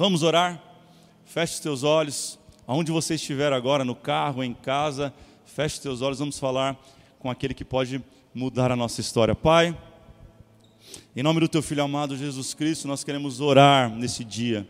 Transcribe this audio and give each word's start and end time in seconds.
Vamos 0.00 0.22
orar? 0.22 0.58
Feche 1.26 1.52
os 1.52 1.60
teus 1.60 1.82
olhos, 1.82 2.38
aonde 2.66 2.90
você 2.90 3.16
estiver 3.16 3.52
agora, 3.52 3.84
no 3.84 3.94
carro, 3.94 4.42
em 4.42 4.54
casa, 4.54 5.12
feche 5.44 5.74
os 5.74 5.80
teus 5.82 6.00
olhos, 6.00 6.18
vamos 6.18 6.38
falar 6.38 6.74
com 7.18 7.30
aquele 7.30 7.52
que 7.52 7.66
pode 7.66 8.02
mudar 8.34 8.72
a 8.72 8.76
nossa 8.76 9.02
história. 9.02 9.34
Pai, 9.34 9.78
em 11.14 11.22
nome 11.22 11.40
do 11.40 11.48
teu 11.48 11.60
filho 11.60 11.84
amado 11.84 12.16
Jesus 12.16 12.54
Cristo, 12.54 12.88
nós 12.88 13.04
queremos 13.04 13.42
orar 13.42 13.94
nesse 13.94 14.24
dia. 14.24 14.66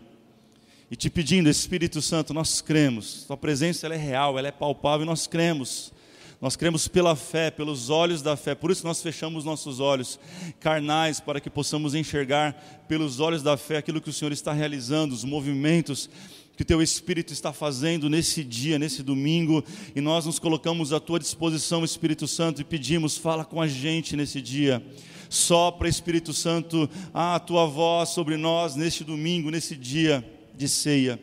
E 0.90 0.96
te 0.96 1.08
pedindo, 1.08 1.48
Espírito 1.48 2.02
Santo, 2.02 2.34
nós 2.34 2.60
cremos, 2.60 3.22
tua 3.22 3.36
presença 3.36 3.86
ela 3.86 3.94
é 3.94 3.98
real, 3.98 4.36
ela 4.36 4.48
é 4.48 4.50
palpável, 4.50 5.04
e 5.04 5.06
nós 5.06 5.28
cremos 5.28 5.92
nós 6.40 6.56
cremos 6.56 6.88
pela 6.88 7.14
fé, 7.14 7.50
pelos 7.50 7.90
olhos 7.90 8.22
da 8.22 8.34
fé, 8.34 8.54
por 8.54 8.70
isso 8.70 8.86
nós 8.86 9.02
fechamos 9.02 9.44
nossos 9.44 9.78
olhos 9.78 10.18
carnais 10.58 11.20
para 11.20 11.38
que 11.38 11.50
possamos 11.50 11.94
enxergar 11.94 12.84
pelos 12.88 13.20
olhos 13.20 13.42
da 13.42 13.58
fé 13.58 13.76
aquilo 13.76 14.00
que 14.00 14.08
o 14.08 14.12
Senhor 14.12 14.32
está 14.32 14.52
realizando, 14.52 15.14
os 15.14 15.22
movimentos 15.22 16.08
que 16.56 16.64
teu 16.64 16.82
Espírito 16.82 17.32
está 17.32 17.52
fazendo 17.52 18.10
nesse 18.10 18.44
dia, 18.44 18.78
nesse 18.78 19.02
domingo, 19.02 19.64
e 19.96 20.00
nós 20.00 20.26
nos 20.26 20.38
colocamos 20.38 20.92
à 20.92 21.00
tua 21.00 21.18
disposição, 21.18 21.84
Espírito 21.84 22.28
Santo, 22.28 22.60
e 22.60 22.64
pedimos, 22.64 23.16
fala 23.16 23.46
com 23.46 23.62
a 23.62 23.66
gente 23.66 24.14
nesse 24.14 24.42
dia. 24.42 24.84
Sopra, 25.30 25.88
Espírito 25.88 26.34
Santo, 26.34 26.88
a 27.14 27.38
tua 27.38 27.64
voz 27.64 28.10
sobre 28.10 28.36
nós 28.36 28.76
neste 28.76 29.04
domingo, 29.04 29.50
nesse 29.50 29.74
dia 29.74 30.22
de 30.54 30.68
ceia. 30.68 31.18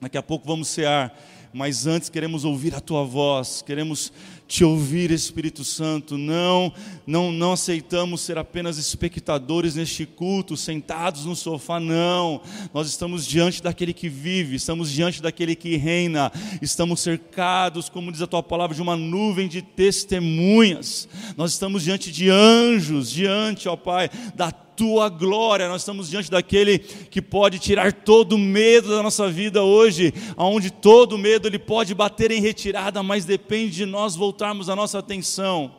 Daqui 0.00 0.16
a 0.16 0.22
pouco 0.22 0.46
vamos 0.46 0.68
cear 0.68 1.14
mas 1.52 1.86
antes 1.86 2.08
queremos 2.08 2.44
ouvir 2.44 2.74
a 2.74 2.80
tua 2.80 3.04
voz, 3.04 3.62
queremos 3.62 4.12
te 4.52 4.64
ouvir, 4.64 5.10
Espírito 5.10 5.64
Santo. 5.64 6.18
Não, 6.18 6.72
não, 7.06 7.32
não 7.32 7.52
aceitamos 7.52 8.20
ser 8.20 8.36
apenas 8.36 8.76
espectadores 8.76 9.74
neste 9.74 10.04
culto, 10.04 10.58
sentados 10.58 11.24
no 11.24 11.34
sofá, 11.34 11.80
não. 11.80 12.42
Nós 12.74 12.86
estamos 12.86 13.26
diante 13.26 13.62
daquele 13.62 13.94
que 13.94 14.10
vive, 14.10 14.56
estamos 14.56 14.90
diante 14.90 15.22
daquele 15.22 15.56
que 15.56 15.76
reina, 15.76 16.30
estamos 16.60 17.00
cercados, 17.00 17.88
como 17.88 18.12
diz 18.12 18.20
a 18.20 18.26
tua 18.26 18.42
palavra, 18.42 18.76
de 18.76 18.82
uma 18.82 18.96
nuvem 18.96 19.48
de 19.48 19.62
testemunhas. 19.62 21.08
Nós 21.34 21.52
estamos 21.52 21.82
diante 21.82 22.12
de 22.12 22.28
anjos, 22.28 23.10
diante, 23.10 23.68
ó 23.68 23.76
Pai, 23.76 24.10
da 24.34 24.52
tua 24.76 25.08
glória. 25.08 25.68
Nós 25.68 25.82
estamos 25.82 26.08
diante 26.08 26.30
daquele 26.30 26.78
que 26.78 27.20
pode 27.20 27.58
tirar 27.58 27.92
todo 27.92 28.34
o 28.34 28.38
medo 28.38 28.88
da 28.88 29.02
nossa 29.02 29.30
vida 29.30 29.62
hoje, 29.62 30.12
aonde 30.36 30.70
todo 30.70 31.18
medo 31.18 31.48
ele 31.48 31.58
pode 31.58 31.94
bater 31.94 32.30
em 32.30 32.40
retirada, 32.40 33.02
mas 33.02 33.24
depende 33.24 33.76
de 33.76 33.86
nós 33.86 34.16
voltarmos 34.16 34.68
a 34.68 34.76
nossa 34.76 34.98
atenção. 34.98 35.74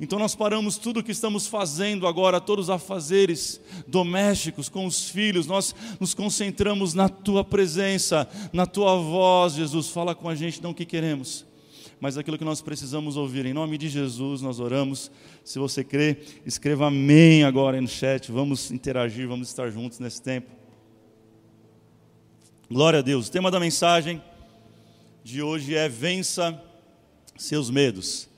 Então 0.00 0.18
nós 0.18 0.34
paramos 0.34 0.78
tudo 0.78 1.00
o 1.00 1.02
que 1.02 1.12
estamos 1.12 1.46
fazendo 1.46 2.06
agora, 2.06 2.40
todos 2.40 2.66
os 2.66 2.70
afazeres 2.70 3.60
domésticos 3.86 4.68
com 4.68 4.86
os 4.86 5.08
filhos, 5.08 5.46
nós 5.46 5.74
nos 6.00 6.14
concentramos 6.14 6.94
na 6.94 7.08
tua 7.08 7.44
presença, 7.44 8.28
na 8.52 8.66
tua 8.66 8.96
voz, 8.96 9.54
Jesus, 9.54 9.88
fala 9.88 10.14
com 10.14 10.28
a 10.28 10.34
gente 10.34 10.62
não 10.62 10.70
o 10.70 10.74
que 10.74 10.84
queremos 10.84 11.51
mas 12.02 12.18
aquilo 12.18 12.36
que 12.36 12.44
nós 12.44 12.60
precisamos 12.60 13.16
ouvir. 13.16 13.46
Em 13.46 13.52
nome 13.52 13.78
de 13.78 13.88
Jesus, 13.88 14.42
nós 14.42 14.58
oramos. 14.58 15.08
Se 15.44 15.60
você 15.60 15.84
crê, 15.84 16.16
escreva 16.44 16.88
amém 16.88 17.44
agora 17.44 17.80
no 17.80 17.86
chat. 17.86 18.32
Vamos 18.32 18.72
interagir, 18.72 19.28
vamos 19.28 19.46
estar 19.46 19.70
juntos 19.70 20.00
nesse 20.00 20.20
tempo. 20.20 20.50
Glória 22.68 22.98
a 22.98 23.02
Deus. 23.02 23.28
O 23.28 23.30
tema 23.30 23.52
da 23.52 23.60
mensagem 23.60 24.20
de 25.22 25.42
hoje 25.42 25.76
é 25.76 25.88
vença 25.88 26.60
seus 27.36 27.70
medos. 27.70 28.28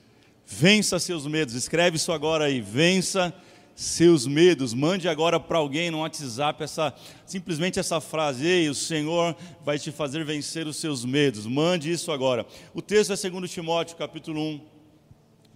Vença 0.45 0.99
seus 0.99 1.25
medos. 1.25 1.55
Escreve 1.55 1.97
isso 1.97 2.11
agora 2.11 2.45
aí. 2.45 2.61
Vença 2.61 3.33
seus 3.75 4.25
medos. 4.25 4.73
Mande 4.73 5.09
agora 5.09 5.37
para 5.37 5.57
alguém 5.57 5.91
no 5.91 5.99
WhatsApp 5.99 6.63
essa 6.63 6.95
simplesmente 7.25 7.77
essa 7.77 7.99
frase: 7.99 8.47
"Ei, 8.47 8.69
o 8.69 8.73
Senhor 8.73 9.35
vai 9.63 9.77
te 9.77 9.91
fazer 9.91 10.23
vencer 10.23 10.65
os 10.65 10.77
seus 10.77 11.03
medos". 11.03 11.45
Mande 11.45 11.91
isso 11.91 12.11
agora. 12.11 12.47
O 12.73 12.81
texto 12.81 13.11
é 13.11 13.29
2 13.29 13.51
Timóteo, 13.51 13.97
capítulo 13.97 14.41
1, 14.41 14.61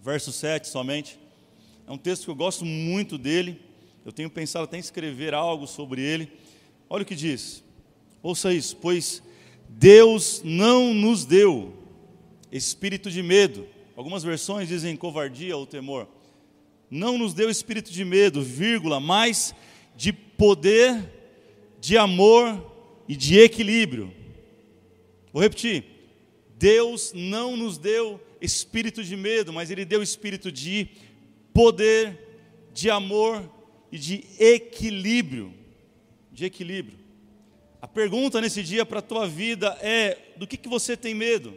verso 0.04 0.34
7 0.34 0.68
somente. 0.68 1.18
É 1.88 1.92
um 1.92 1.98
texto 1.98 2.26
que 2.26 2.30
eu 2.30 2.36
gosto 2.36 2.66
muito 2.66 3.18
dele. 3.18 3.62
Eu 4.06 4.12
tenho 4.12 4.30
pensado 4.30 4.66
até 4.66 4.78
em 4.78 4.82
escrever 4.82 5.34
algo 5.34 5.66
sobre 5.66 6.02
ele. 6.02 6.32
Olha 6.90 7.04
o 7.04 7.06
que 7.06 7.16
diz. 7.16 7.64
Ouça 8.22 8.54
isso, 8.54 8.76
pois 8.76 9.24
Deus 9.70 10.42
não 10.44 10.94
nos 10.94 11.26
deu 11.26 11.74
espírito 12.52 13.10
de 13.10 13.24
medo. 13.24 13.66
Algumas 13.96 14.24
versões 14.24 14.68
dizem 14.68 14.96
covardia 14.96 15.56
ou 15.56 15.66
temor 15.66 16.08
não 16.90 17.18
nos 17.18 17.34
deu 17.34 17.50
espírito 17.50 17.92
de 17.92 18.04
medo, 18.04 18.42
vírgula, 18.42 19.00
mas 19.00 19.54
de 19.96 20.12
poder, 20.12 20.98
de 21.80 21.98
amor 21.98 22.74
e 23.08 23.16
de 23.16 23.40
equilíbrio. 23.40 24.14
Vou 25.32 25.42
repetir. 25.42 25.84
Deus 26.58 27.14
não 27.14 27.56
nos 27.56 27.78
deu 27.78 28.20
espírito 28.42 29.04
de 29.04 29.16
medo, 29.16 29.54
mas 29.54 29.70
Ele 29.70 29.86
deu 29.86 30.02
espírito 30.02 30.52
de 30.52 30.90
poder, 31.54 32.18
de 32.74 32.90
amor 32.90 33.50
e 33.92 33.98
de 33.98 34.26
equilíbrio. 34.40 35.54
De 36.32 36.46
equilíbrio. 36.46 36.98
A 37.82 37.88
pergunta 37.88 38.42
nesse 38.42 38.62
dia 38.62 38.86
para 38.86 39.00
a 39.00 39.04
tua 39.04 39.28
vida 39.28 39.78
é: 39.82 40.18
do 40.38 40.48
que, 40.48 40.58
que 40.58 40.68
você 40.68 40.98
tem 40.98 41.14
medo? 41.14 41.56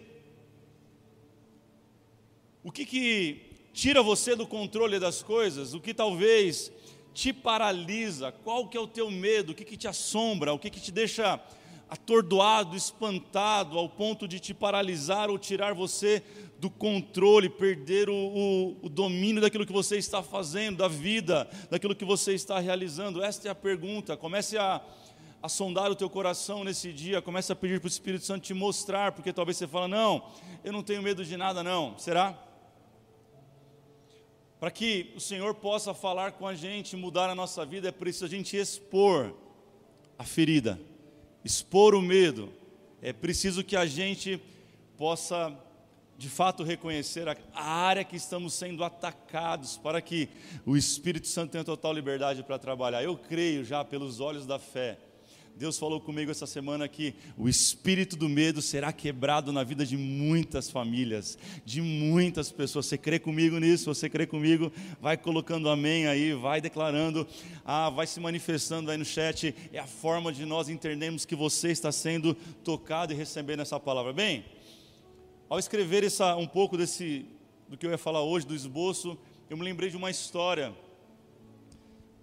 O 2.62 2.70
que, 2.70 2.86
que 2.86 3.51
tira 3.72 4.02
você 4.02 4.36
do 4.36 4.46
controle 4.46 4.98
das 4.98 5.22
coisas, 5.22 5.74
o 5.74 5.80
que 5.80 5.94
talvez 5.94 6.70
te 7.14 7.32
paralisa, 7.32 8.32
qual 8.32 8.68
que 8.68 8.76
é 8.76 8.80
o 8.80 8.86
teu 8.86 9.10
medo, 9.10 9.52
o 9.52 9.54
que, 9.54 9.64
que 9.64 9.76
te 9.76 9.88
assombra, 9.88 10.52
o 10.52 10.58
que, 10.58 10.70
que 10.70 10.80
te 10.80 10.90
deixa 10.90 11.40
atordoado, 11.88 12.74
espantado, 12.74 13.78
ao 13.78 13.86
ponto 13.86 14.26
de 14.26 14.40
te 14.40 14.54
paralisar 14.54 15.28
ou 15.28 15.38
tirar 15.38 15.74
você 15.74 16.22
do 16.58 16.70
controle, 16.70 17.50
perder 17.50 18.08
o, 18.08 18.14
o, 18.14 18.76
o, 18.82 18.88
domínio 18.88 19.42
daquilo 19.42 19.66
que 19.66 19.72
você 19.72 19.98
está 19.98 20.22
fazendo, 20.22 20.78
da 20.78 20.88
vida, 20.88 21.50
daquilo 21.70 21.94
que 21.94 22.04
você 22.04 22.32
está 22.32 22.58
realizando? 22.58 23.22
Esta 23.22 23.48
é 23.48 23.50
a 23.50 23.54
pergunta. 23.54 24.16
Comece 24.16 24.56
a, 24.56 24.80
a 25.42 25.48
sondar 25.50 25.90
o 25.90 25.94
teu 25.94 26.08
coração 26.08 26.64
nesse 26.64 26.94
dia, 26.94 27.20
comece 27.20 27.52
a 27.52 27.56
pedir 27.56 27.78
para 27.78 27.88
o 27.88 27.90
Espírito 27.90 28.24
Santo 28.24 28.44
te 28.44 28.54
mostrar, 28.54 29.12
porque 29.12 29.30
talvez 29.30 29.58
você 29.58 29.66
fala, 29.66 29.86
não, 29.86 30.30
eu 30.64 30.72
não 30.72 30.82
tenho 30.82 31.02
medo 31.02 31.22
de 31.22 31.36
nada 31.36 31.62
não. 31.62 31.98
Será? 31.98 32.51
Para 34.62 34.70
que 34.70 35.12
o 35.16 35.20
Senhor 35.20 35.56
possa 35.56 35.92
falar 35.92 36.30
com 36.30 36.46
a 36.46 36.54
gente, 36.54 36.96
mudar 36.96 37.28
a 37.28 37.34
nossa 37.34 37.66
vida, 37.66 37.88
é 37.88 37.90
preciso 37.90 38.26
a 38.26 38.28
gente 38.28 38.56
expor 38.56 39.34
a 40.16 40.22
ferida, 40.22 40.80
expor 41.44 41.96
o 41.96 42.00
medo. 42.00 42.48
É 43.02 43.12
preciso 43.12 43.64
que 43.64 43.74
a 43.74 43.86
gente 43.86 44.40
possa, 44.96 45.52
de 46.16 46.28
fato, 46.28 46.62
reconhecer 46.62 47.26
a 47.28 47.36
área 47.60 48.04
que 48.04 48.14
estamos 48.14 48.54
sendo 48.54 48.84
atacados, 48.84 49.76
para 49.76 50.00
que 50.00 50.28
o 50.64 50.76
Espírito 50.76 51.26
Santo 51.26 51.50
tenha 51.50 51.64
total 51.64 51.92
liberdade 51.92 52.44
para 52.44 52.56
trabalhar. 52.56 53.02
Eu 53.02 53.16
creio 53.16 53.64
já 53.64 53.84
pelos 53.84 54.20
olhos 54.20 54.46
da 54.46 54.60
fé 54.60 54.96
Deus 55.54 55.78
falou 55.78 56.00
comigo 56.00 56.30
essa 56.30 56.46
semana 56.46 56.88
que 56.88 57.14
o 57.36 57.48
espírito 57.48 58.16
do 58.16 58.28
medo 58.28 58.62
será 58.62 58.92
quebrado 58.92 59.52
na 59.52 59.62
vida 59.62 59.84
de 59.84 59.96
muitas 59.96 60.70
famílias, 60.70 61.38
de 61.64 61.80
muitas 61.80 62.50
pessoas. 62.50 62.86
Você 62.86 62.96
crê 62.96 63.18
comigo 63.18 63.58
nisso? 63.58 63.92
Você 63.94 64.08
crê 64.08 64.26
comigo? 64.26 64.72
Vai 65.00 65.16
colocando 65.16 65.68
amém 65.68 66.06
aí, 66.06 66.32
vai 66.32 66.60
declarando, 66.60 67.26
ah, 67.64 67.90
vai 67.90 68.06
se 68.06 68.18
manifestando 68.18 68.90
aí 68.90 68.96
no 68.96 69.04
chat. 69.04 69.54
É 69.72 69.78
a 69.78 69.86
forma 69.86 70.32
de 70.32 70.44
nós 70.44 70.68
entendermos 70.68 71.24
que 71.24 71.36
você 71.36 71.70
está 71.70 71.92
sendo 71.92 72.34
tocado 72.64 73.12
e 73.12 73.16
recebendo 73.16 73.60
essa 73.60 73.78
palavra. 73.78 74.12
Bem, 74.12 74.44
ao 75.48 75.58
escrever 75.58 76.02
essa, 76.02 76.34
um 76.34 76.46
pouco 76.46 76.76
desse, 76.78 77.26
do 77.68 77.76
que 77.76 77.86
eu 77.86 77.90
ia 77.90 77.98
falar 77.98 78.22
hoje, 78.22 78.46
do 78.46 78.54
esboço, 78.54 79.18
eu 79.50 79.56
me 79.56 79.62
lembrei 79.62 79.90
de 79.90 79.96
uma 79.98 80.10
história 80.10 80.74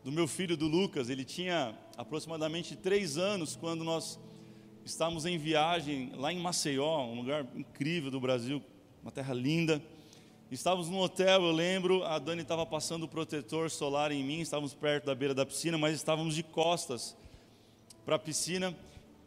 do 0.04 0.12
meu 0.12 0.28
filho, 0.28 0.58
do 0.58 0.68
Lucas. 0.68 1.10
Ele 1.10 1.24
tinha 1.24 1.78
aproximadamente 2.00 2.78
três 2.78 3.18
anos 3.18 3.58
quando 3.58 3.84
nós 3.84 4.18
estávamos 4.86 5.26
em 5.26 5.38
viagem 5.38 6.14
lá 6.16 6.32
em 6.32 6.40
Maceió, 6.40 7.04
um 7.04 7.16
lugar 7.16 7.46
incrível 7.54 8.10
do 8.10 8.22
Brasil, 8.22 8.64
uma 9.04 9.12
terra 9.12 9.34
linda. 9.34 9.84
Estávamos 10.50 10.88
no 10.88 10.98
hotel, 10.98 11.44
eu 11.44 11.52
lembro, 11.52 12.06
a 12.06 12.18
Dani 12.18 12.42
estava 12.42 12.66
passando 12.66 13.04
o 13.04 13.08
protetor 13.08 13.70
solar 13.70 14.14
em 14.14 14.24
mim, 14.24 14.40
estávamos 14.40 14.74
perto 14.74 15.08
da 15.08 15.14
beira 15.14 15.34
da 15.34 15.46
piscina, 15.46 15.78
mas 15.78 15.94
estávamos 15.94 16.36
de 16.36 16.42
costas 16.42 17.18
para 18.06 18.16
a 18.16 18.20
piscina. 18.20 18.74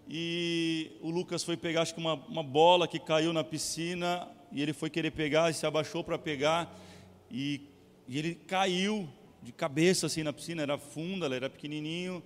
E 0.08 0.92
o 1.02 1.10
Lucas 1.10 1.44
foi 1.44 1.58
pegar, 1.58 1.82
acho 1.82 1.92
que 1.92 2.00
uma, 2.00 2.14
uma 2.14 2.42
bola 2.42 2.88
que 2.88 2.98
caiu 2.98 3.34
na 3.34 3.44
piscina, 3.44 4.26
e 4.50 4.62
ele 4.62 4.72
foi 4.72 4.88
querer 4.88 5.10
pegar, 5.10 5.50
e 5.50 5.54
se 5.54 5.66
abaixou 5.66 6.02
para 6.02 6.18
pegar, 6.18 6.74
e, 7.30 7.60
e 8.08 8.18
ele 8.18 8.34
caiu 8.34 9.06
de 9.42 9.52
cabeça 9.52 10.06
assim 10.06 10.22
na 10.22 10.32
piscina, 10.32 10.62
era 10.62 10.78
funda, 10.78 11.26
era 11.26 11.50
pequenininho, 11.50 12.22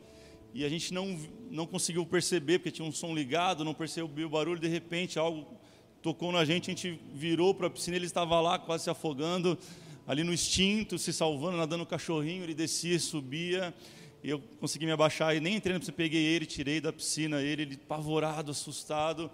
e 0.57 0.65
a 0.65 0.71
gente 0.71 0.95
não, 0.95 1.19
não 1.51 1.67
conseguiu 1.67 2.07
perceber, 2.07 2.59
porque 2.59 2.71
tinha 2.71 2.89
um 2.89 2.91
som 2.91 3.15
ligado, 3.15 3.63
não 3.63 3.75
percebeu 3.75 4.27
o 4.27 4.31
barulho, 4.31 4.59
de 4.59 4.69
repente 4.69 5.19
algo 5.19 5.47
tocou 6.01 6.33
na 6.33 6.47
gente, 6.47 6.71
a 6.71 6.75
gente 6.75 6.99
virou 7.13 7.53
para 7.53 7.67
a 7.67 7.71
piscina, 7.71 7.95
ele 7.95 8.07
estava 8.07 8.41
lá 8.41 8.59
quase 8.59 8.85
se 8.85 8.91
afogando, 8.91 9.59
ali 10.07 10.25
no 10.25 10.33
instinto, 10.33 10.99
se 10.99 11.13
salvando, 11.13 11.59
nadando 11.59 11.83
o 11.83 11.87
cachorrinho, 11.87 12.43
ele 12.43 12.55
descia, 12.55 12.99
subia, 12.99 13.75
eu 14.25 14.41
consegui 14.59 14.87
me 14.87 14.93
abaixar 14.93 15.37
e 15.37 15.41
nem 15.41 15.57
entrei 15.57 15.75
na 15.75 15.79
piscina, 15.79 15.95
peguei 15.95 16.25
ele, 16.25 16.47
tirei 16.47 16.81
da 16.81 16.91
piscina 16.91 17.43
ele, 17.43 17.63
ele 17.63 17.75
apavorado, 17.75 18.51
assustado. 18.51 19.31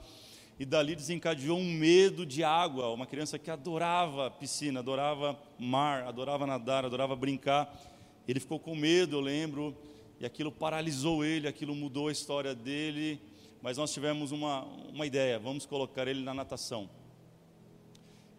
E 0.59 0.67
dali 0.67 0.95
desencadeou 0.95 1.59
um 1.59 1.73
medo 1.73 2.27
de 2.27 2.45
água. 2.45 2.89
Uma 2.91 3.07
criança 3.07 3.39
que 3.39 3.51
adorava 3.51 4.31
piscina, 4.31 4.81
adorava 4.81 5.39
mar, 5.59 6.03
adorava 6.03 6.47
nadar, 6.47 6.85
adorava 6.85 7.17
brincar. 7.17 7.75
Ele 8.29 8.39
ficou 8.39 8.59
com 8.59 8.77
medo, 8.77 9.17
eu 9.17 9.21
lembro, 9.21 9.75
e 10.23 10.25
aquilo 10.25 10.53
paralisou 10.53 11.25
ele, 11.25 11.49
aquilo 11.49 11.75
mudou 11.75 12.07
a 12.07 12.13
história 12.13 12.55
dele. 12.55 13.21
Mas 13.61 13.77
nós 13.77 13.93
tivemos 13.93 14.31
uma, 14.31 14.63
uma 14.63 15.05
ideia: 15.05 15.37
vamos 15.37 15.67
colocar 15.67 16.07
ele 16.07 16.23
na 16.23 16.33
natação. 16.33 16.89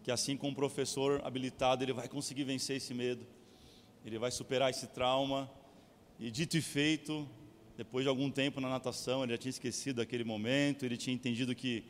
Que 0.02 0.10
assim, 0.10 0.38
com 0.38 0.48
um 0.48 0.54
professor 0.54 1.20
habilitado, 1.26 1.84
ele 1.84 1.92
vai 1.92 2.08
conseguir 2.08 2.46
vencer 2.46 2.78
esse 2.78 2.94
medo, 2.94 3.26
ele 4.06 4.18
vai 4.18 4.32
superar 4.32 4.70
esse 4.70 4.88
trauma. 4.88 5.52
E 6.18 6.32
dito 6.32 6.56
e 6.56 6.62
feito, 6.62 7.28
depois 7.76 8.06
de 8.06 8.10
algum 8.10 8.32
tempo 8.32 8.62
na 8.62 8.70
natação, 8.70 9.22
ele 9.22 9.34
já 9.34 9.38
tinha 9.38 9.50
esquecido 9.50 10.00
aquele 10.00 10.24
momento, 10.24 10.86
ele 10.86 10.96
tinha 10.96 11.14
entendido 11.14 11.54
que, 11.54 11.84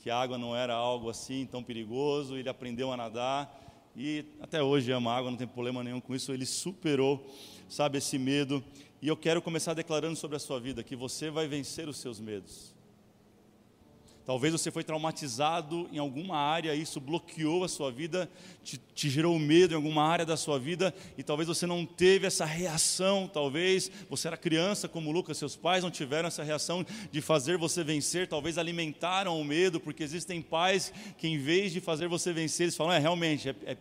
que 0.00 0.10
a 0.10 0.18
água 0.18 0.36
não 0.36 0.56
era 0.56 0.74
algo 0.74 1.08
assim 1.08 1.46
tão 1.46 1.62
perigoso, 1.62 2.36
ele 2.36 2.48
aprendeu 2.48 2.90
a 2.90 2.96
nadar 2.96 3.62
e 3.96 4.26
até 4.40 4.62
hoje 4.62 4.92
ama 4.92 5.10
água, 5.12 5.30
não 5.30 5.38
tem 5.38 5.46
problema 5.46 5.82
nenhum 5.82 6.00
com 6.00 6.14
isso, 6.14 6.30
ele 6.30 6.44
superou, 6.44 7.26
sabe, 7.66 7.96
esse 7.96 8.18
medo. 8.18 8.62
E 9.00 9.08
eu 9.08 9.16
quero 9.16 9.40
começar 9.40 9.72
declarando 9.72 10.16
sobre 10.16 10.36
a 10.36 10.38
sua 10.38 10.60
vida 10.60 10.82
que 10.82 10.94
você 10.94 11.30
vai 11.30 11.48
vencer 11.48 11.88
os 11.88 11.96
seus 11.96 12.20
medos. 12.20 12.75
Talvez 14.26 14.52
você 14.52 14.72
foi 14.72 14.82
traumatizado 14.82 15.88
em 15.92 15.98
alguma 15.98 16.36
área, 16.36 16.74
isso 16.74 17.00
bloqueou 17.00 17.62
a 17.62 17.68
sua 17.68 17.92
vida, 17.92 18.28
te, 18.64 18.76
te, 18.76 19.08
gerou 19.08 19.38
medo 19.38 19.72
em 19.72 19.76
alguma 19.76 20.02
área 20.02 20.26
da 20.26 20.36
sua 20.36 20.58
vida, 20.58 20.92
e 21.16 21.22
talvez 21.22 21.46
você 21.46 21.64
não 21.64 21.86
teve 21.86 22.26
essa 22.26 22.44
reação. 22.44 23.30
Talvez 23.32 23.88
você 24.10 24.26
era 24.26 24.36
criança 24.36 24.88
como 24.88 25.12
Lucas, 25.12 25.38
seus 25.38 25.54
pais 25.54 25.84
não 25.84 25.92
tiveram 25.92 26.26
essa 26.26 26.42
reação 26.42 26.84
de 27.12 27.20
fazer 27.20 27.56
você 27.56 27.84
vencer, 27.84 28.26
talvez 28.26 28.58
alimentaram 28.58 29.40
o 29.40 29.44
medo, 29.44 29.78
porque 29.78 30.02
existem 30.02 30.42
pais 30.42 30.92
que, 31.16 31.28
em 31.28 31.38
vez 31.38 31.72
de 31.72 31.80
fazer 31.80 32.08
você 32.08 32.32
vencer, 32.32 32.64
eles 32.64 32.76
falam: 32.76 32.94
é 32.94 32.98
realmente, 32.98 33.50
é, 33.50 33.54
é, 33.64 33.76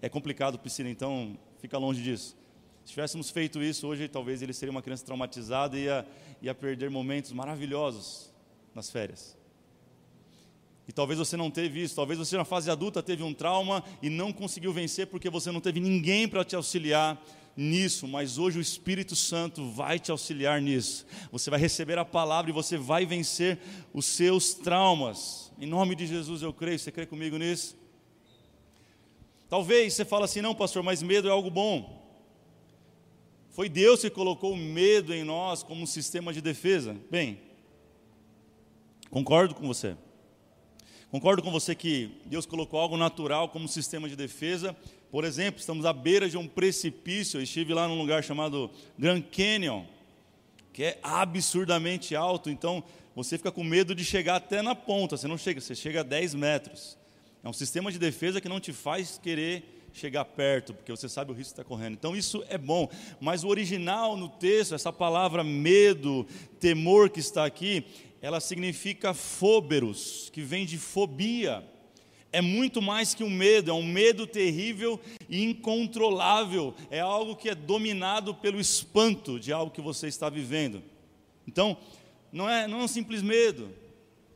é 0.00 0.08
complicado 0.08 0.60
piscina, 0.60 0.90
então 0.90 1.36
fica 1.58 1.76
longe 1.76 2.00
disso. 2.00 2.36
Se 2.84 2.90
tivéssemos 2.90 3.30
feito 3.30 3.60
isso 3.60 3.88
hoje, 3.88 4.06
talvez 4.06 4.42
ele 4.42 4.52
seria 4.52 4.70
uma 4.70 4.82
criança 4.82 5.04
traumatizada 5.04 5.76
e 5.76 5.86
ia, 5.86 6.06
ia 6.40 6.54
perder 6.54 6.88
momentos 6.88 7.32
maravilhosos 7.32 8.32
nas 8.76 8.88
férias. 8.88 9.41
E 10.92 10.94
talvez 10.94 11.18
você 11.18 11.38
não 11.38 11.50
teve 11.50 11.82
isso, 11.82 11.96
talvez 11.96 12.18
você 12.18 12.36
na 12.36 12.44
fase 12.44 12.70
adulta 12.70 13.02
teve 13.02 13.22
um 13.22 13.32
trauma 13.32 13.82
e 14.02 14.10
não 14.10 14.30
conseguiu 14.30 14.74
vencer 14.74 15.06
porque 15.06 15.30
você 15.30 15.50
não 15.50 15.58
teve 15.58 15.80
ninguém 15.80 16.28
para 16.28 16.44
te 16.44 16.54
auxiliar 16.54 17.18
nisso, 17.56 18.06
mas 18.06 18.36
hoje 18.36 18.58
o 18.58 18.60
Espírito 18.60 19.16
Santo 19.16 19.70
vai 19.70 19.98
te 19.98 20.10
auxiliar 20.10 20.60
nisso. 20.60 21.06
Você 21.30 21.48
vai 21.48 21.58
receber 21.58 21.96
a 21.96 22.04
palavra 22.04 22.50
e 22.50 22.52
você 22.52 22.76
vai 22.76 23.06
vencer 23.06 23.58
os 23.90 24.04
seus 24.04 24.52
traumas. 24.52 25.50
Em 25.58 25.64
nome 25.64 25.94
de 25.94 26.06
Jesus 26.06 26.42
eu 26.42 26.52
creio. 26.52 26.78
Você 26.78 26.92
crê 26.92 27.06
comigo 27.06 27.38
nisso? 27.38 27.74
Talvez 29.48 29.94
você 29.94 30.04
fale 30.04 30.24
assim, 30.24 30.42
não, 30.42 30.54
pastor, 30.54 30.82
mas 30.82 31.02
medo 31.02 31.26
é 31.26 31.30
algo 31.30 31.50
bom. 31.50 32.06
Foi 33.48 33.66
Deus 33.66 34.02
que 34.02 34.10
colocou 34.10 34.52
o 34.52 34.58
medo 34.58 35.14
em 35.14 35.24
nós 35.24 35.62
como 35.62 35.80
um 35.80 35.86
sistema 35.86 36.34
de 36.34 36.42
defesa. 36.42 36.94
Bem, 37.10 37.40
concordo 39.08 39.54
com 39.54 39.66
você. 39.66 39.96
Concordo 41.12 41.42
com 41.42 41.50
você 41.50 41.74
que 41.74 42.10
Deus 42.24 42.46
colocou 42.46 42.80
algo 42.80 42.96
natural 42.96 43.50
como 43.50 43.68
sistema 43.68 44.08
de 44.08 44.16
defesa. 44.16 44.74
Por 45.10 45.24
exemplo, 45.26 45.60
estamos 45.60 45.84
à 45.84 45.92
beira 45.92 46.26
de 46.26 46.38
um 46.38 46.48
precipício. 46.48 47.36
Eu 47.36 47.42
estive 47.42 47.74
lá 47.74 47.86
num 47.86 47.98
lugar 47.98 48.24
chamado 48.24 48.70
Grand 48.98 49.20
Canyon, 49.20 49.84
que 50.72 50.82
é 50.82 50.98
absurdamente 51.02 52.16
alto. 52.16 52.48
Então, 52.48 52.82
você 53.14 53.36
fica 53.36 53.52
com 53.52 53.62
medo 53.62 53.94
de 53.94 54.06
chegar 54.06 54.36
até 54.36 54.62
na 54.62 54.74
ponta. 54.74 55.18
Você 55.18 55.28
não 55.28 55.36
chega, 55.36 55.60
você 55.60 55.74
chega 55.74 56.00
a 56.00 56.02
10 56.02 56.32
metros. 56.32 56.96
É 57.44 57.48
um 57.48 57.52
sistema 57.52 57.92
de 57.92 57.98
defesa 57.98 58.40
que 58.40 58.48
não 58.48 58.58
te 58.58 58.72
faz 58.72 59.18
querer 59.22 59.82
chegar 59.92 60.24
perto, 60.24 60.72
porque 60.72 60.90
você 60.90 61.10
sabe 61.10 61.30
o 61.30 61.34
risco 61.34 61.52
que 61.52 61.60
está 61.60 61.64
correndo. 61.64 61.92
Então 61.92 62.16
isso 62.16 62.42
é 62.48 62.56
bom. 62.56 62.88
Mas 63.20 63.44
o 63.44 63.48
original 63.48 64.16
no 64.16 64.30
texto, 64.30 64.74
essa 64.74 64.90
palavra 64.90 65.44
medo, 65.44 66.26
temor 66.58 67.10
que 67.10 67.20
está 67.20 67.44
aqui, 67.44 67.84
ela 68.22 68.38
significa 68.38 69.12
fóberos, 69.12 70.30
que 70.32 70.42
vem 70.42 70.64
de 70.64 70.78
fobia. 70.78 71.68
É 72.30 72.40
muito 72.40 72.80
mais 72.80 73.14
que 73.14 73.24
um 73.24 73.28
medo, 73.28 73.72
é 73.72 73.74
um 73.74 73.82
medo 73.82 74.28
terrível 74.28 74.98
e 75.28 75.42
incontrolável. 75.42 76.72
É 76.88 77.00
algo 77.00 77.34
que 77.34 77.48
é 77.48 77.54
dominado 77.54 78.32
pelo 78.32 78.60
espanto 78.60 79.40
de 79.40 79.52
algo 79.52 79.72
que 79.72 79.80
você 79.80 80.06
está 80.06 80.30
vivendo. 80.30 80.82
Então, 81.48 81.76
não 82.32 82.48
é, 82.48 82.68
não 82.68 82.80
é 82.80 82.84
um 82.84 82.88
simples 82.88 83.20
medo, 83.22 83.68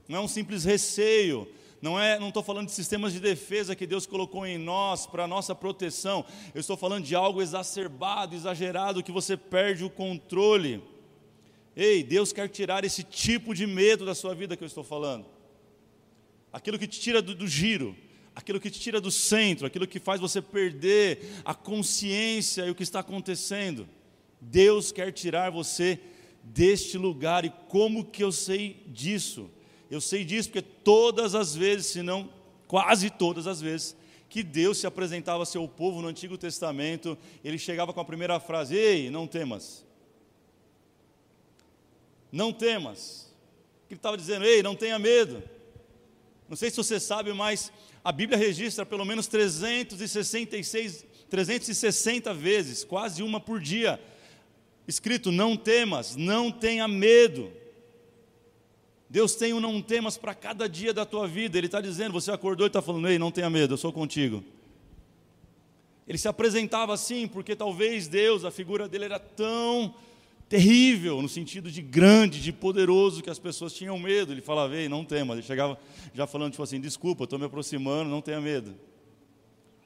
não 0.08 0.18
é 0.18 0.20
um 0.20 0.28
simples 0.28 0.64
receio, 0.64 1.48
não 1.80 1.98
é, 1.98 2.18
não 2.18 2.28
estou 2.28 2.42
falando 2.42 2.66
de 2.66 2.72
sistemas 2.72 3.12
de 3.12 3.20
defesa 3.20 3.76
que 3.76 3.86
Deus 3.86 4.04
colocou 4.04 4.44
em 4.44 4.58
nós 4.58 5.06
para 5.06 5.28
nossa 5.28 5.54
proteção. 5.54 6.24
Eu 6.52 6.60
estou 6.60 6.76
falando 6.76 7.04
de 7.04 7.14
algo 7.14 7.40
exacerbado, 7.40 8.34
exagerado, 8.34 9.02
que 9.02 9.12
você 9.12 9.36
perde 9.36 9.84
o 9.84 9.90
controle. 9.90 10.82
Ei, 11.76 12.02
Deus 12.02 12.32
quer 12.32 12.48
tirar 12.48 12.84
esse 12.84 13.02
tipo 13.02 13.54
de 13.54 13.66
medo 13.66 14.06
da 14.06 14.14
sua 14.14 14.34
vida 14.34 14.56
que 14.56 14.64
eu 14.64 14.66
estou 14.66 14.82
falando. 14.82 15.26
Aquilo 16.50 16.78
que 16.78 16.86
te 16.86 16.98
tira 16.98 17.20
do, 17.20 17.34
do 17.34 17.46
giro, 17.46 17.94
aquilo 18.34 18.58
que 18.58 18.70
te 18.70 18.80
tira 18.80 18.98
do 18.98 19.10
centro, 19.10 19.66
aquilo 19.66 19.86
que 19.86 20.00
faz 20.00 20.18
você 20.18 20.40
perder 20.40 21.20
a 21.44 21.54
consciência 21.54 22.64
e 22.64 22.70
o 22.70 22.74
que 22.74 22.82
está 22.82 23.00
acontecendo. 23.00 23.86
Deus 24.40 24.90
quer 24.90 25.12
tirar 25.12 25.50
você 25.50 26.00
deste 26.42 26.96
lugar. 26.96 27.44
E 27.44 27.52
como 27.68 28.06
que 28.06 28.24
eu 28.24 28.32
sei 28.32 28.82
disso? 28.86 29.50
Eu 29.90 30.00
sei 30.00 30.24
disso 30.24 30.48
porque 30.48 30.66
todas 30.82 31.34
as 31.34 31.54
vezes, 31.54 31.88
se 31.88 32.02
não 32.02 32.30
quase 32.66 33.10
todas 33.10 33.46
as 33.46 33.60
vezes, 33.60 33.94
que 34.30 34.42
Deus 34.42 34.78
se 34.78 34.86
apresentava 34.86 35.40
ao 35.40 35.46
seu 35.46 35.68
povo 35.68 36.00
no 36.00 36.08
Antigo 36.08 36.38
Testamento, 36.38 37.18
ele 37.44 37.58
chegava 37.58 37.92
com 37.92 38.00
a 38.00 38.04
primeira 38.04 38.40
frase: 38.40 38.74
Ei, 38.74 39.10
não 39.10 39.26
temas. 39.26 39.84
Não 42.36 42.52
temas. 42.52 43.32
Ele 43.88 43.96
estava 43.98 44.14
dizendo, 44.14 44.44
ei, 44.44 44.62
não 44.62 44.76
tenha 44.76 44.98
medo. 44.98 45.42
Não 46.46 46.54
sei 46.54 46.68
se 46.68 46.76
você 46.76 47.00
sabe, 47.00 47.32
mas 47.32 47.72
a 48.04 48.12
Bíblia 48.12 48.36
registra 48.36 48.84
pelo 48.84 49.06
menos 49.06 49.26
366, 49.26 51.06
360 51.30 52.34
vezes, 52.34 52.84
quase 52.84 53.22
uma 53.22 53.40
por 53.40 53.58
dia, 53.58 53.98
escrito: 54.86 55.32
não 55.32 55.56
temas, 55.56 56.14
não 56.14 56.52
tenha 56.52 56.86
medo. 56.86 57.50
Deus 59.08 59.34
tem 59.34 59.54
um 59.54 59.60
não 59.60 59.80
temas 59.80 60.18
para 60.18 60.34
cada 60.34 60.68
dia 60.68 60.92
da 60.92 61.06
tua 61.06 61.26
vida. 61.26 61.56
Ele 61.56 61.68
está 61.68 61.80
dizendo, 61.80 62.12
você 62.12 62.30
acordou 62.30 62.66
e 62.66 62.68
está 62.68 62.82
falando, 62.82 63.08
ei, 63.08 63.18
não 63.18 63.30
tenha 63.30 63.48
medo, 63.48 63.72
eu 63.72 63.78
sou 63.78 63.92
contigo. 63.92 64.44
Ele 66.06 66.18
se 66.18 66.28
apresentava 66.28 66.92
assim, 66.92 67.26
porque 67.26 67.56
talvez 67.56 68.08
Deus, 68.08 68.44
a 68.44 68.50
figura 68.50 68.86
dele 68.86 69.06
era 69.06 69.18
tão 69.18 69.94
terrível, 70.48 71.20
no 71.20 71.28
sentido 71.28 71.70
de 71.70 71.82
grande, 71.82 72.40
de 72.40 72.52
poderoso, 72.52 73.22
que 73.22 73.30
as 73.30 73.38
pessoas 73.38 73.72
tinham 73.72 73.98
medo. 73.98 74.32
Ele 74.32 74.40
falava, 74.40 74.76
ei, 74.76 74.88
não 74.88 75.04
tema. 75.04 75.34
Ele 75.34 75.42
chegava 75.42 75.78
já 76.14 76.26
falando, 76.26 76.52
tipo 76.52 76.62
assim, 76.62 76.80
desculpa, 76.80 77.24
estou 77.24 77.38
me 77.38 77.46
aproximando, 77.46 78.10
não 78.10 78.20
tenha 78.20 78.40
medo. 78.40 78.74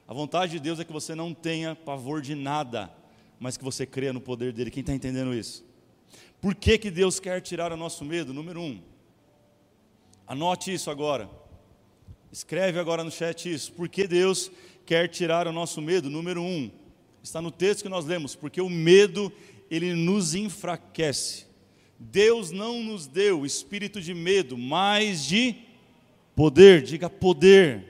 A 0.07 0.13
vontade 0.13 0.53
de 0.53 0.61
Deus 0.61 0.81
é 0.81 0.85
que 0.85 0.93
você 0.93 1.15
não 1.15 1.33
tenha 1.33 1.75
pavor 1.75 2.21
de 2.21 2.35
nada, 2.35 2.93
mas 3.39 3.57
que 3.57 3.65
você 3.65 3.87
creia 3.87 4.13
no 4.13 4.21
poder 4.21 4.53
dele. 4.53 4.71
Quem 4.71 4.81
está 4.81 4.93
entendendo 4.93 5.33
isso? 5.33 5.65
Por 6.41 6.55
que, 6.55 6.79
que 6.79 6.91
Deus 6.91 7.21
quer 7.21 7.41
tirar 7.41 7.73
o 7.73 7.77
nosso 7.77 8.05
medo? 8.05 8.35
Número 8.35 8.61
um, 8.61 8.81
anote 10.27 10.73
isso 10.73 10.91
agora. 10.91 11.31
Escreve 12.33 12.79
agora 12.79 13.05
no 13.05 13.11
chat 13.11 13.53
isso. 13.53 13.73
Por 13.73 13.89
que 13.89 14.07
Deus 14.07 14.51
quer 14.87 15.09
tirar 15.09 15.47
o 15.47 15.53
nosso 15.53 15.81
medo? 15.81 16.11
Número 16.11 16.43
um, 16.43 16.71
está 17.23 17.41
no 17.41 17.51
texto 17.51 17.83
que 17.83 17.89
nós 17.89 18.05
lemos, 18.05 18.35
porque 18.35 18.61
o 18.61 18.69
medo 18.69 19.33
ele 19.71 19.95
nos 19.95 20.35
enfraquece. 20.35 21.47
Deus 21.99 22.51
não 22.51 22.83
nos 22.83 23.07
deu 23.07 23.45
espírito 23.45 24.01
de 24.01 24.15
medo, 24.15 24.57
mas 24.57 25.25
de 25.25 25.55
poder, 26.35 26.83
diga 26.83 27.09
poder. 27.09 27.85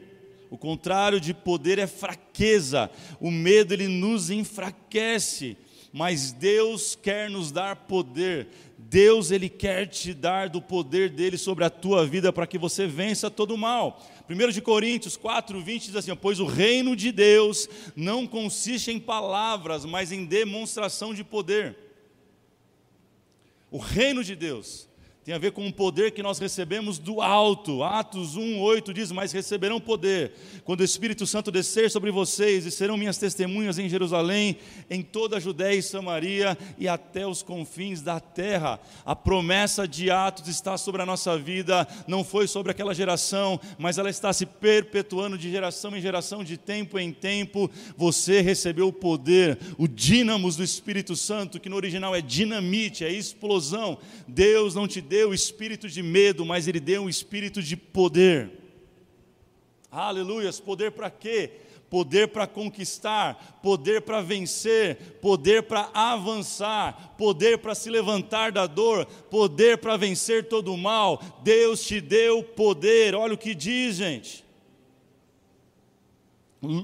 O 0.50 0.58
contrário 0.58 1.20
de 1.20 1.32
poder 1.32 1.78
é 1.78 1.86
fraqueza. 1.86 2.90
O 3.20 3.30
medo 3.30 3.72
ele 3.72 3.86
nos 3.86 4.30
enfraquece, 4.30 5.56
mas 5.92 6.32
Deus 6.32 6.96
quer 6.96 7.30
nos 7.30 7.52
dar 7.52 7.76
poder. 7.76 8.48
Deus 8.76 9.30
ele 9.30 9.48
quer 9.48 9.86
te 9.86 10.12
dar 10.12 10.48
do 10.48 10.60
poder 10.60 11.10
dele 11.10 11.38
sobre 11.38 11.64
a 11.64 11.70
tua 11.70 12.04
vida 12.04 12.32
para 12.32 12.48
que 12.48 12.58
você 12.58 12.88
vença 12.88 13.30
todo 13.30 13.54
o 13.54 13.58
mal. 13.58 14.04
1 14.30 14.50
de 14.50 14.62
Coríntios 14.62 15.16
4, 15.16 15.60
20 15.60 15.86
diz 15.86 15.96
assim: 15.96 16.14
Pois 16.14 16.38
o 16.38 16.46
reino 16.46 16.94
de 16.94 17.10
Deus 17.10 17.68
não 17.96 18.26
consiste 18.26 18.90
em 18.90 19.00
palavras, 19.00 19.84
mas 19.84 20.12
em 20.12 20.24
demonstração 20.24 21.12
de 21.12 21.24
poder. 21.24 21.76
O 23.70 23.78
reino 23.78 24.22
de 24.22 24.36
Deus 24.36 24.88
tem 25.22 25.34
a 25.34 25.38
ver 25.38 25.52
com 25.52 25.66
o 25.66 25.72
poder 25.72 26.12
que 26.12 26.22
nós 26.22 26.38
recebemos 26.38 26.98
do 26.98 27.20
alto. 27.20 27.82
Atos 27.82 28.36
1:8 28.36 28.92
diz: 28.94 29.12
"Mas 29.12 29.32
receberão 29.32 29.78
poder 29.78 30.32
quando 30.64 30.80
o 30.80 30.84
Espírito 30.84 31.26
Santo 31.26 31.50
descer 31.50 31.90
sobre 31.90 32.10
vocês 32.10 32.64
e 32.64 32.70
serão 32.70 32.96
minhas 32.96 33.18
testemunhas 33.18 33.78
em 33.78 33.88
Jerusalém, 33.88 34.56
em 34.88 35.02
toda 35.02 35.36
a 35.36 35.40
Judéia 35.40 35.76
e 35.76 35.82
Samaria 35.82 36.56
e 36.78 36.88
até 36.88 37.26
os 37.26 37.42
confins 37.42 38.00
da 38.00 38.18
terra." 38.18 38.80
A 39.04 39.14
promessa 39.14 39.86
de 39.86 40.10
Atos 40.10 40.48
está 40.48 40.78
sobre 40.78 41.02
a 41.02 41.06
nossa 41.06 41.36
vida, 41.36 41.86
não 42.08 42.24
foi 42.24 42.48
sobre 42.48 42.72
aquela 42.72 42.94
geração, 42.94 43.60
mas 43.78 43.98
ela 43.98 44.08
está 44.08 44.32
se 44.32 44.46
perpetuando 44.46 45.36
de 45.36 45.50
geração 45.50 45.94
em 45.94 46.00
geração, 46.00 46.42
de 46.42 46.56
tempo 46.56 46.98
em 46.98 47.12
tempo. 47.12 47.70
Você 47.94 48.40
recebeu 48.40 48.88
o 48.88 48.92
poder, 48.92 49.58
o 49.76 49.86
dínamos 49.86 50.56
do 50.56 50.64
Espírito 50.64 51.14
Santo, 51.14 51.60
que 51.60 51.68
no 51.68 51.76
original 51.76 52.16
é 52.16 52.22
dinamite, 52.22 53.04
é 53.04 53.12
explosão. 53.12 53.98
Deus 54.26 54.74
não 54.74 54.88
te 54.88 55.09
deu 55.10 55.34
espírito 55.34 55.88
de 55.88 56.04
medo, 56.04 56.46
mas 56.46 56.68
Ele 56.68 56.78
deu 56.78 57.02
um 57.02 57.08
espírito 57.08 57.60
de 57.60 57.76
poder. 57.76 58.48
Aleluias, 59.90 60.60
poder 60.60 60.92
para 60.92 61.10
quê? 61.10 61.50
Poder 61.90 62.28
para 62.28 62.46
conquistar, 62.46 63.58
poder 63.60 64.02
para 64.02 64.20
vencer, 64.20 65.18
poder 65.20 65.64
para 65.64 65.90
avançar, 65.92 67.16
poder 67.18 67.58
para 67.58 67.74
se 67.74 67.90
levantar 67.90 68.52
da 68.52 68.68
dor, 68.68 69.04
poder 69.28 69.78
para 69.78 69.96
vencer 69.96 70.44
todo 70.44 70.72
o 70.72 70.78
mal. 70.78 71.20
Deus 71.42 71.84
te 71.84 72.00
deu 72.00 72.44
poder, 72.44 73.12
olha 73.16 73.34
o 73.34 73.38
que 73.38 73.52
diz, 73.52 73.96
gente. 73.96 74.44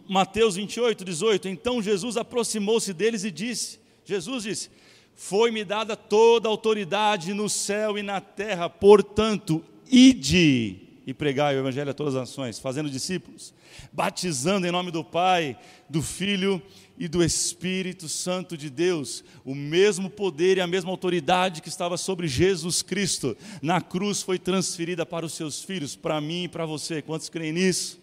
Mateus 0.09 0.57
28, 0.57 1.05
18. 1.05 1.49
Então 1.49 1.81
Jesus 1.81 2.17
aproximou-se 2.17 2.93
deles 2.93 3.23
e 3.23 3.31
disse: 3.31 3.79
Jesus 4.05 4.43
disse: 4.43 4.71
foi-me 5.17 5.65
dada 5.65 5.97
toda 5.97 6.47
a 6.47 6.51
autoridade 6.51 7.33
no 7.33 7.49
céu 7.49 7.97
e 7.97 8.03
na 8.03 8.21
terra, 8.21 8.69
portanto, 8.69 9.65
ide 9.91 10.77
e 11.07 11.15
pregai 11.15 11.57
o 11.57 11.61
evangelho 11.61 11.91
a 11.91 11.95
todas 11.95 12.15
as 12.15 12.29
nações, 12.29 12.59
fazendo 12.59 12.91
discípulos, 12.91 13.55
batizando 13.93 14.67
em 14.67 14.71
nome 14.71 14.91
do 14.91 15.03
Pai, 15.03 15.57
do 15.89 16.03
Filho 16.03 16.61
e 16.99 17.09
do 17.09 17.23
Espírito 17.23 18.09
Santo 18.09 18.57
de 18.57 18.69
Deus, 18.69 19.25
o 19.45 19.55
mesmo 19.55 20.11
poder 20.11 20.59
e 20.59 20.61
a 20.61 20.67
mesma 20.67 20.91
autoridade 20.91 21.63
que 21.63 21.69
estava 21.69 21.97
sobre 21.97 22.29
Jesus 22.29 22.83
Cristo 22.83 23.37
na 23.63 23.81
cruz 23.81 24.21
foi 24.23 24.39
transferida 24.39 25.07
para 25.07 25.25
os 25.25 25.33
seus 25.33 25.63
filhos, 25.63 25.97
para 25.97 26.21
mim 26.21 26.45
e 26.45 26.49
para 26.49 26.67
você. 26.67 27.01
Quantos 27.01 27.29
creem 27.29 27.53
nisso? 27.53 28.01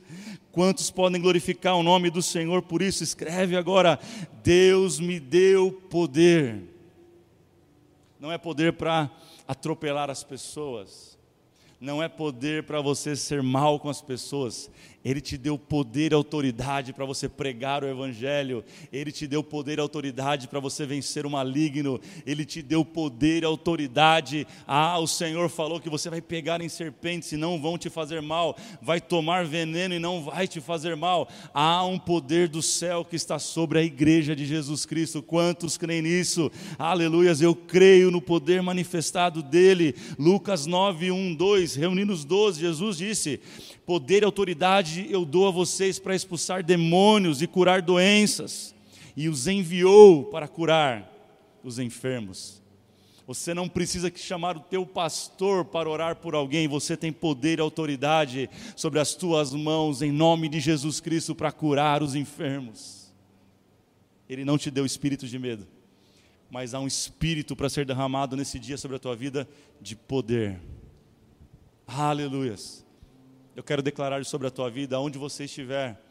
Quantos 0.52 0.90
podem 0.90 1.22
glorificar 1.22 1.76
o 1.76 1.84
nome 1.84 2.10
do 2.10 2.22
Senhor 2.22 2.62
por 2.62 2.82
isso? 2.82 3.04
Escreve 3.04 3.56
agora: 3.56 4.00
Deus 4.44 5.00
me 5.00 5.20
deu 5.20 5.72
poder 5.90 6.73
não 8.24 8.32
é 8.32 8.38
poder 8.38 8.72
para 8.72 9.12
atropelar 9.46 10.10
as 10.10 10.24
pessoas, 10.24 11.20
não 11.78 12.02
é 12.02 12.08
poder 12.08 12.64
para 12.64 12.80
você 12.80 13.18
ser 13.18 13.44
mal 13.44 13.78
com 13.82 13.90
as 13.90 14.02
pessoas, 14.02 14.72
ele 15.04 15.20
te 15.20 15.38
deu 15.38 15.58
poder 15.58 16.12
e 16.12 16.16
autoridade 16.16 16.94
para 16.94 17.04
você 17.04 17.28
pregar 17.28 17.84
o 17.84 17.88
Evangelho. 17.88 18.64
Ele 18.92 19.12
te 19.12 19.28
deu 19.28 19.44
poder 19.44 19.78
e 19.78 19.82
autoridade 19.82 20.48
para 20.48 20.62
você 20.62 20.86
vencer 20.86 21.26
o 21.26 21.30
maligno. 21.30 22.00
Ele 22.26 22.46
te 22.46 22.62
deu 22.62 22.86
poder 22.86 23.44
e 23.44 23.46
autoridade. 23.46 24.48
Ah, 24.66 24.98
o 25.00 25.08
Senhor 25.08 25.50
falou 25.50 25.82
que 25.82 25.90
você 25.90 26.10
vai 26.10 26.22
pegar 26.22 26.62
em 26.62 26.70
serpentes 26.70 27.34
e 27.34 27.38
não 27.38 27.62
vão 27.62 27.78
te 27.78 27.90
fazer 27.90 28.22
mal. 28.22 28.58
Vai 28.82 29.02
tomar 29.02 29.46
veneno 29.46 29.94
e 29.94 30.00
não 30.00 30.24
vai 30.24 30.48
te 30.48 30.62
fazer 30.62 30.96
mal. 30.96 31.28
Há 31.54 31.86
um 31.86 32.00
poder 32.00 32.48
do 32.48 32.62
céu 32.62 33.04
que 33.04 33.18
está 33.18 33.38
sobre 33.38 33.80
a 33.80 33.84
igreja 33.84 34.34
de 34.34 34.46
Jesus 34.46 34.86
Cristo. 34.86 35.22
Quantos 35.22 35.78
creem 35.78 36.04
nisso? 36.04 36.50
Aleluias. 36.80 37.42
Eu 37.42 37.54
creio 37.54 38.10
no 38.10 38.22
poder 38.22 38.62
manifestado 38.62 39.44
dele. 39.44 39.96
Lucas 40.18 40.66
9, 40.66 41.12
1, 41.12 41.36
2. 41.36 41.76
Reunindo 41.76 42.14
os 42.14 42.24
doze, 42.24 42.62
Jesus 42.62 42.98
disse 42.98 43.42
Poder 43.86 44.22
e 44.22 44.26
autoridade 44.26 44.93
eu 45.02 45.26
dou 45.26 45.48
a 45.48 45.52
vocês 45.52 46.00
para 46.00 46.16
expulsar 46.16 46.64
demônios 46.64 47.42
e 47.42 47.48
curar 47.48 47.82
doenças. 47.82 48.74
E 49.16 49.30
os 49.30 49.48
enviou 49.48 50.26
para 50.26 50.48
curar 50.48 51.12
os 51.64 51.80
enfermos. 51.80 52.62
Você 53.26 53.54
não 53.54 53.70
precisa 53.70 54.12
chamar 54.14 54.58
o 54.58 54.62
teu 54.62 54.86
pastor 54.86 55.64
para 55.64 55.90
orar 55.90 56.18
por 56.18 56.36
alguém, 56.36 56.68
você 56.68 56.98
tem 56.98 57.12
poder 57.12 57.60
e 57.60 57.62
autoridade 57.62 58.50
sobre 58.76 59.00
as 59.00 59.16
tuas 59.16 59.54
mãos 59.54 60.02
em 60.02 60.12
nome 60.12 60.50
de 60.50 60.60
Jesus 60.60 61.00
Cristo 61.00 61.34
para 61.34 61.52
curar 61.52 62.04
os 62.04 62.16
enfermos. 62.16 63.14
Ele 64.28 64.44
não 64.44 64.58
te 64.58 64.70
deu 64.70 64.86
espírito 64.86 65.26
de 65.26 65.40
medo, 65.40 65.66
mas 66.50 66.74
há 66.74 66.80
um 66.80 66.88
espírito 66.88 67.56
para 67.56 67.70
ser 67.70 67.86
derramado 67.86 68.36
nesse 68.36 68.60
dia 68.60 68.78
sobre 68.78 68.98
a 68.98 69.00
tua 69.00 69.16
vida 69.16 69.48
de 69.80 69.96
poder. 69.96 70.60
Aleluias. 71.88 72.83
Eu 73.56 73.64
quero 73.64 73.84
declarar 73.84 74.24
sobre 74.26 74.48
a 74.48 74.52
tua 74.52 74.70
vida, 74.70 74.96
aonde 74.96 75.18
você 75.18 75.44
estiver. 75.44 76.02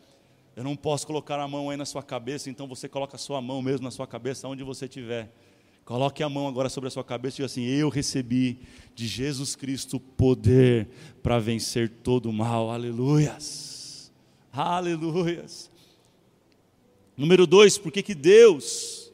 Eu 0.54 0.62
não 0.62 0.76
posso 0.76 1.06
colocar 1.06 1.40
a 1.40 1.49
mão 1.49 1.70
aí 1.70 1.76
na 1.76 1.84
sua 1.84 2.02
cabeça, 2.02 2.49
então 2.49 2.68
você 2.68 2.88
coloca 2.88 3.16
a 3.16 3.18
sua 3.18 3.40
mão 3.40 3.61
mesmo 3.61 3.82
na 3.82 3.90
sua 3.90 4.06
cabeça, 4.06 4.46
aonde 4.46 4.62
você 4.62 4.84
estiver. 4.84 5.32
Coloque 5.84 6.22
a 6.22 6.28
mão 6.28 6.46
agora 6.46 6.68
sobre 6.68 6.87
a 6.87 6.90
sua 6.90 7.02
cabeça 7.02 7.34
e 7.34 7.37
diga 7.38 7.46
assim: 7.46 7.64
Eu 7.64 7.88
recebi 7.88 8.61
de 8.94 9.08
Jesus 9.08 9.56
Cristo 9.56 9.99
poder 9.99 10.88
para 11.20 11.40
vencer 11.40 11.88
todo 11.88 12.30
o 12.30 12.32
mal. 12.32 12.70
Aleluias. 12.70 14.12
Aleluias. 14.52 15.68
Número 17.16 17.46
dois, 17.46 17.76
por 17.76 17.90
que 17.90 18.14
Deus, 18.14 19.12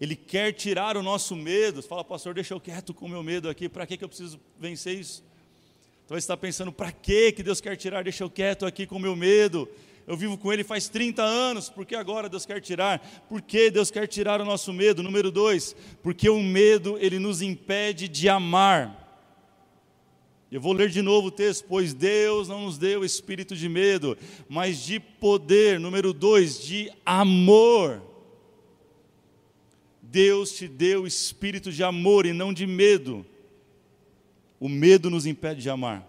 Ele 0.00 0.16
quer 0.16 0.52
tirar 0.52 0.96
o 0.96 1.02
nosso 1.02 1.36
medo? 1.36 1.82
Fala, 1.82 2.02
pastor, 2.02 2.34
deixa 2.34 2.54
eu 2.54 2.60
quieto 2.60 2.92
com 2.92 3.06
o 3.06 3.08
meu 3.08 3.22
medo 3.22 3.48
aqui, 3.48 3.68
para 3.68 3.86
que, 3.86 3.96
que 3.96 4.04
eu 4.04 4.08
preciso 4.08 4.40
vencer 4.58 4.98
isso? 4.98 5.22
Talvez 6.06 6.24
você 6.24 6.32
está 6.32 6.36
pensando, 6.36 6.72
para 6.72 6.92
que 6.92 7.32
Deus 7.42 7.60
quer 7.60 7.76
tirar? 7.76 8.02
Deixa 8.02 8.24
eu 8.24 8.30
quieto 8.30 8.66
aqui 8.66 8.86
com 8.86 8.98
meu 8.98 9.16
medo. 9.16 9.68
Eu 10.06 10.16
vivo 10.16 10.36
com 10.36 10.52
ele 10.52 10.64
faz 10.64 10.88
30 10.88 11.22
anos, 11.22 11.70
por 11.70 11.86
que 11.86 11.94
agora 11.94 12.28
Deus 12.28 12.44
quer 12.44 12.60
tirar? 12.60 12.98
Por 13.28 13.40
que 13.40 13.70
Deus 13.70 13.90
quer 13.90 14.08
tirar 14.08 14.40
o 14.40 14.44
nosso 14.44 14.72
medo? 14.72 15.02
Número 15.02 15.30
dois, 15.30 15.76
porque 16.02 16.28
o 16.28 16.42
medo 16.42 16.98
ele 16.98 17.18
nos 17.18 17.40
impede 17.40 18.08
de 18.08 18.28
amar. 18.28 18.98
Eu 20.50 20.60
vou 20.60 20.72
ler 20.72 20.90
de 20.90 21.00
novo 21.00 21.28
o 21.28 21.30
texto, 21.30 21.64
pois 21.66 21.94
Deus 21.94 22.48
não 22.48 22.64
nos 22.64 22.76
deu 22.76 23.04
espírito 23.04 23.56
de 23.56 23.68
medo, 23.68 24.18
mas 24.48 24.84
de 24.84 25.00
poder. 25.00 25.80
Número 25.80 26.12
dois, 26.12 26.62
de 26.62 26.92
amor. 27.06 28.02
Deus 30.02 30.52
te 30.52 30.68
deu 30.68 31.06
espírito 31.06 31.72
de 31.72 31.82
amor 31.82 32.26
e 32.26 32.34
não 32.34 32.52
de 32.52 32.66
medo. 32.66 33.24
O 34.62 34.68
medo 34.68 35.10
nos 35.10 35.26
impede 35.26 35.60
de 35.60 35.68
amar. 35.68 36.08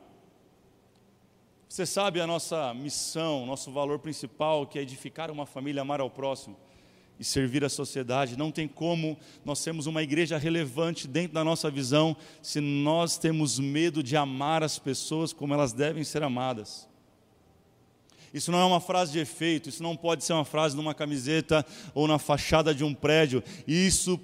Você 1.67 1.87
sabe 1.87 2.21
a 2.21 2.27
nossa 2.27 2.71
missão, 2.75 3.47
nosso 3.47 3.71
valor 3.71 3.97
principal, 3.97 4.67
que 4.67 4.77
é 4.77 4.83
edificar 4.83 5.31
uma 5.31 5.47
família, 5.47 5.81
amar 5.81 5.99
ao 5.99 6.07
próximo 6.07 6.55
e 7.19 7.23
servir 7.23 7.65
a 7.65 7.69
sociedade. 7.69 8.37
Não 8.37 8.51
tem 8.51 8.67
como 8.67 9.17
nós 9.43 9.57
sermos 9.57 9.87
uma 9.87 10.03
igreja 10.03 10.37
relevante 10.37 11.07
dentro 11.07 11.33
da 11.33 11.43
nossa 11.43 11.71
visão 11.71 12.15
se 12.43 12.61
nós 12.61 13.17
temos 13.17 13.57
medo 13.57 14.03
de 14.03 14.15
amar 14.15 14.61
as 14.61 14.77
pessoas 14.77 15.33
como 15.33 15.55
elas 15.55 15.73
devem 15.73 16.03
ser 16.03 16.21
amadas. 16.21 16.87
Isso 18.31 18.51
não 18.51 18.59
é 18.59 18.65
uma 18.65 18.79
frase 18.79 19.13
de 19.13 19.19
efeito, 19.19 19.67
isso 19.67 19.81
não 19.81 19.97
pode 19.97 20.23
ser 20.23 20.33
uma 20.33 20.45
frase 20.45 20.75
numa 20.75 20.93
camiseta 20.93 21.65
ou 21.91 22.07
na 22.07 22.19
fachada 22.19 22.73
de 22.73 22.83
um 22.83 22.93
prédio. 22.93 23.43
Isso 23.65 24.19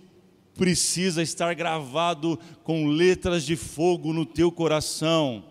precisa 0.60 1.24
estar 1.24 1.54
gravado 1.54 2.38
com 2.66 2.86
letras 2.86 3.46
de 3.46 3.56
fogo 3.56 4.12
no 4.12 4.26
teu 4.26 4.52
coração. 4.52 5.46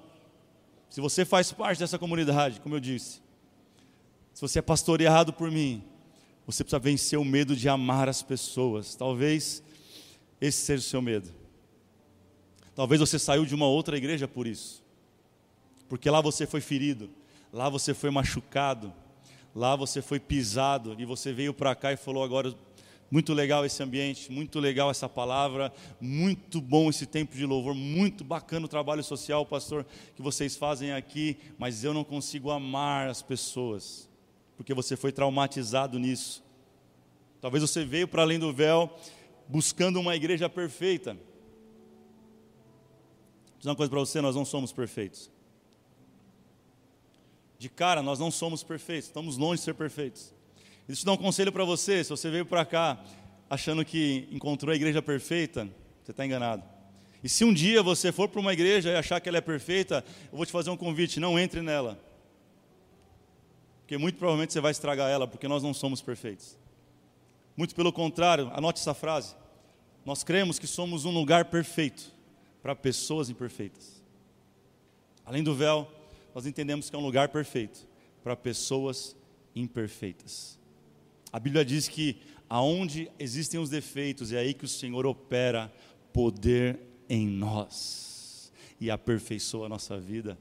Se 0.90 1.00
você 1.00 1.24
faz 1.24 1.50
parte 1.50 1.78
dessa 1.78 1.98
comunidade, 1.98 2.60
como 2.60 2.74
eu 2.74 2.80
disse, 2.80 3.22
se 4.34 4.42
você 4.42 4.58
é 4.58 4.62
pastoreado 4.62 5.32
por 5.32 5.50
mim, 5.50 5.82
você 6.46 6.62
precisa 6.62 6.78
vencer 6.78 7.18
o 7.18 7.24
medo 7.24 7.56
de 7.56 7.70
amar 7.70 8.06
as 8.06 8.20
pessoas. 8.20 8.94
Talvez 8.94 9.62
esse 10.38 10.58
seja 10.58 10.82
o 10.82 10.90
seu 10.90 11.00
medo. 11.00 11.30
Talvez 12.74 13.00
você 13.00 13.18
saiu 13.18 13.46
de 13.46 13.54
uma 13.54 13.66
outra 13.66 13.96
igreja 13.96 14.28
por 14.28 14.46
isso. 14.46 14.84
Porque 15.88 16.10
lá 16.10 16.20
você 16.20 16.46
foi 16.46 16.60
ferido, 16.60 17.08
lá 17.50 17.70
você 17.70 17.94
foi 17.94 18.10
machucado, 18.10 18.92
lá 19.54 19.74
você 19.74 20.02
foi 20.02 20.20
pisado 20.20 20.94
e 20.98 21.06
você 21.06 21.32
veio 21.32 21.54
para 21.54 21.74
cá 21.74 21.94
e 21.94 21.96
falou 21.96 22.22
agora 22.22 22.54
muito 23.10 23.32
legal 23.32 23.64
esse 23.64 23.82
ambiente, 23.82 24.30
muito 24.30 24.60
legal 24.60 24.90
essa 24.90 25.08
palavra, 25.08 25.72
muito 26.00 26.60
bom 26.60 26.90
esse 26.90 27.06
tempo 27.06 27.34
de 27.34 27.46
louvor, 27.46 27.74
muito 27.74 28.22
bacana 28.22 28.66
o 28.66 28.68
trabalho 28.68 29.02
social, 29.02 29.46
pastor, 29.46 29.86
que 30.14 30.20
vocês 30.20 30.56
fazem 30.56 30.92
aqui, 30.92 31.38
mas 31.58 31.84
eu 31.84 31.94
não 31.94 32.04
consigo 32.04 32.50
amar 32.50 33.08
as 33.08 33.22
pessoas, 33.22 34.08
porque 34.56 34.74
você 34.74 34.96
foi 34.96 35.10
traumatizado 35.10 35.98
nisso. 35.98 36.44
Talvez 37.40 37.62
você 37.62 37.84
veio 37.84 38.06
para 38.06 38.22
além 38.22 38.38
do 38.38 38.52
véu 38.52 38.94
buscando 39.48 39.98
uma 39.98 40.14
igreja 40.14 40.48
perfeita. 40.48 41.14
Vou 41.14 41.22
dizer 43.58 43.70
uma 43.70 43.76
coisa 43.76 43.90
para 43.90 44.00
você: 44.00 44.20
nós 44.20 44.36
não 44.36 44.44
somos 44.44 44.72
perfeitos. 44.72 45.30
De 47.58 47.68
cara, 47.68 48.02
nós 48.02 48.18
não 48.18 48.30
somos 48.30 48.62
perfeitos, 48.62 49.06
estamos 49.06 49.36
longe 49.36 49.60
de 49.60 49.64
ser 49.64 49.74
perfeitos. 49.74 50.34
Deixa 50.88 51.02
eu 51.02 51.06
dar 51.06 51.12
um 51.12 51.18
conselho 51.18 51.52
para 51.52 51.64
você: 51.64 52.02
se 52.02 52.08
você 52.08 52.30
veio 52.30 52.46
para 52.46 52.64
cá 52.64 52.98
achando 53.50 53.84
que 53.84 54.26
encontrou 54.32 54.72
a 54.72 54.76
igreja 54.76 55.02
perfeita, 55.02 55.68
você 56.02 56.12
está 56.12 56.24
enganado. 56.24 56.64
E 57.22 57.28
se 57.28 57.44
um 57.44 57.52
dia 57.52 57.82
você 57.82 58.10
for 58.10 58.26
para 58.26 58.40
uma 58.40 58.54
igreja 58.54 58.90
e 58.90 58.96
achar 58.96 59.20
que 59.20 59.28
ela 59.28 59.36
é 59.36 59.42
perfeita, 59.42 60.02
eu 60.32 60.36
vou 60.36 60.46
te 60.46 60.52
fazer 60.52 60.70
um 60.70 60.76
convite: 60.78 61.20
não 61.20 61.38
entre 61.38 61.60
nela. 61.60 62.02
Porque 63.80 63.98
muito 63.98 64.18
provavelmente 64.18 64.54
você 64.54 64.60
vai 64.60 64.70
estragar 64.70 65.10
ela, 65.10 65.28
porque 65.28 65.46
nós 65.46 65.62
não 65.62 65.74
somos 65.74 66.00
perfeitos. 66.00 66.58
Muito 67.54 67.74
pelo 67.74 67.92
contrário, 67.92 68.50
anote 68.54 68.80
essa 68.80 68.94
frase. 68.94 69.34
Nós 70.06 70.24
cremos 70.24 70.58
que 70.58 70.66
somos 70.66 71.04
um 71.04 71.10
lugar 71.10 71.46
perfeito 71.46 72.14
para 72.62 72.74
pessoas 72.74 73.28
imperfeitas. 73.28 74.02
Além 75.24 75.42
do 75.42 75.54
véu, 75.54 75.86
nós 76.34 76.46
entendemos 76.46 76.88
que 76.88 76.96
é 76.96 76.98
um 76.98 77.04
lugar 77.04 77.28
perfeito 77.28 77.86
para 78.22 78.34
pessoas 78.34 79.14
imperfeitas. 79.54 80.58
A 81.32 81.38
Bíblia 81.38 81.64
diz 81.64 81.88
que 81.88 82.16
aonde 82.48 83.10
existem 83.18 83.60
os 83.60 83.68
defeitos, 83.68 84.32
é 84.32 84.38
aí 84.38 84.54
que 84.54 84.64
o 84.64 84.68
Senhor 84.68 85.06
opera 85.06 85.72
poder 86.12 86.80
em 87.08 87.26
nós 87.26 88.52
e 88.80 88.90
aperfeiçoa 88.90 89.66
a 89.66 89.68
nossa 89.68 89.98
vida. 89.98 90.38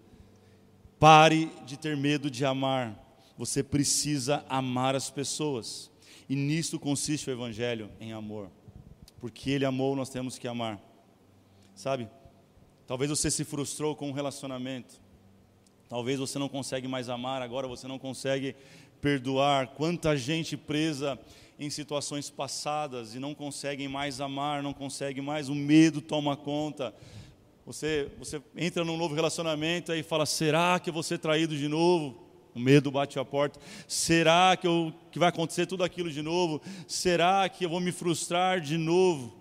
Pare 0.99 1.51
de 1.65 1.77
ter 1.77 1.95
medo 1.97 2.31
de 2.31 2.45
amar. 2.45 3.03
Você 3.37 3.61
precisa 3.61 4.43
amar 4.49 4.95
as 4.95 5.09
pessoas. 5.09 5.91
E 6.29 6.35
nisto 6.35 6.79
consiste 6.79 7.29
o 7.29 7.33
Evangelho 7.33 7.89
em 7.99 8.13
amor. 8.13 8.49
Porque 9.19 9.51
Ele 9.51 9.65
amou, 9.65 9.95
nós 9.95 10.09
temos 10.09 10.37
que 10.37 10.47
amar. 10.47 10.79
Sabe? 11.75 12.09
Talvez 12.87 13.09
você 13.09 13.29
se 13.29 13.43
frustrou 13.43 13.95
com 13.95 14.09
um 14.09 14.13
relacionamento. 14.13 14.99
Talvez 15.87 16.19
você 16.19 16.37
não 16.37 16.49
consegue 16.49 16.87
mais 16.87 17.07
amar, 17.07 17.41
agora 17.41 17.67
você 17.67 17.87
não 17.87 17.97
consegue 17.97 18.55
perdoar. 19.01 19.67
Quanta 19.67 20.15
gente 20.15 20.55
presa 20.55 21.19
em 21.59 21.69
situações 21.69 22.29
passadas 22.29 23.15
e 23.15 23.19
não 23.19 23.33
conseguem 23.33 23.87
mais 23.87 24.21
amar, 24.21 24.61
não 24.61 24.73
conseguem 24.73 25.23
mais, 25.23 25.49
o 25.49 25.55
medo 25.55 26.01
toma 26.01 26.35
conta. 26.35 26.93
Você, 27.65 28.09
você 28.17 28.41
entra 28.55 28.85
num 28.85 28.95
novo 28.95 29.15
relacionamento 29.15 29.91
e 29.93 30.03
fala: 30.03 30.25
será 30.25 30.79
que 30.79 30.89
eu 30.89 30.93
vou 30.93 31.03
ser 31.03 31.17
traído 31.17 31.57
de 31.57 31.67
novo? 31.67 32.25
O 32.55 32.59
medo 32.59 32.89
bate 32.89 33.19
a 33.19 33.25
porta. 33.25 33.59
Será 33.87 34.55
que, 34.55 34.65
eu, 34.65 34.93
que 35.11 35.19
vai 35.19 35.29
acontecer 35.29 35.65
tudo 35.65 35.83
aquilo 35.83 36.09
de 36.09 36.21
novo? 36.21 36.61
Será 36.87 37.47
que 37.49 37.65
eu 37.65 37.69
vou 37.69 37.79
me 37.79 37.91
frustrar 37.91 38.61
de 38.61 38.77
novo? 38.77 39.35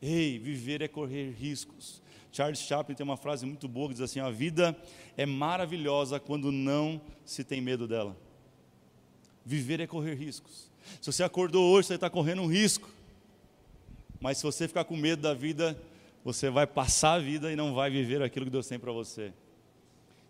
Ei, 0.00 0.38
viver 0.38 0.82
é 0.82 0.88
correr 0.88 1.30
riscos. 1.30 2.01
Charles 2.32 2.60
Chaplin 2.60 2.94
tem 2.94 3.04
uma 3.04 3.16
frase 3.16 3.44
muito 3.44 3.68
boa 3.68 3.88
que 3.88 3.94
diz 3.94 4.02
assim: 4.02 4.18
a 4.18 4.30
vida 4.30 4.76
é 5.16 5.26
maravilhosa 5.26 6.18
quando 6.18 6.50
não 6.50 7.00
se 7.24 7.44
tem 7.44 7.60
medo 7.60 7.86
dela. 7.86 8.16
Viver 9.44 9.80
é 9.80 9.86
correr 9.86 10.14
riscos. 10.14 10.70
Se 11.00 11.12
você 11.12 11.22
acordou 11.22 11.70
hoje, 11.72 11.88
você 11.88 11.94
está 11.94 12.08
correndo 12.08 12.42
um 12.42 12.46
risco. 12.46 12.88
Mas 14.20 14.38
se 14.38 14.44
você 14.44 14.66
ficar 14.66 14.84
com 14.84 14.96
medo 14.96 15.20
da 15.20 15.34
vida, 15.34 15.78
você 16.24 16.48
vai 16.48 16.66
passar 16.66 17.14
a 17.14 17.18
vida 17.18 17.52
e 17.52 17.56
não 17.56 17.74
vai 17.74 17.90
viver 17.90 18.22
aquilo 18.22 18.46
que 18.46 18.52
Deus 18.52 18.66
tem 18.66 18.78
para 18.78 18.92
você. 18.92 19.32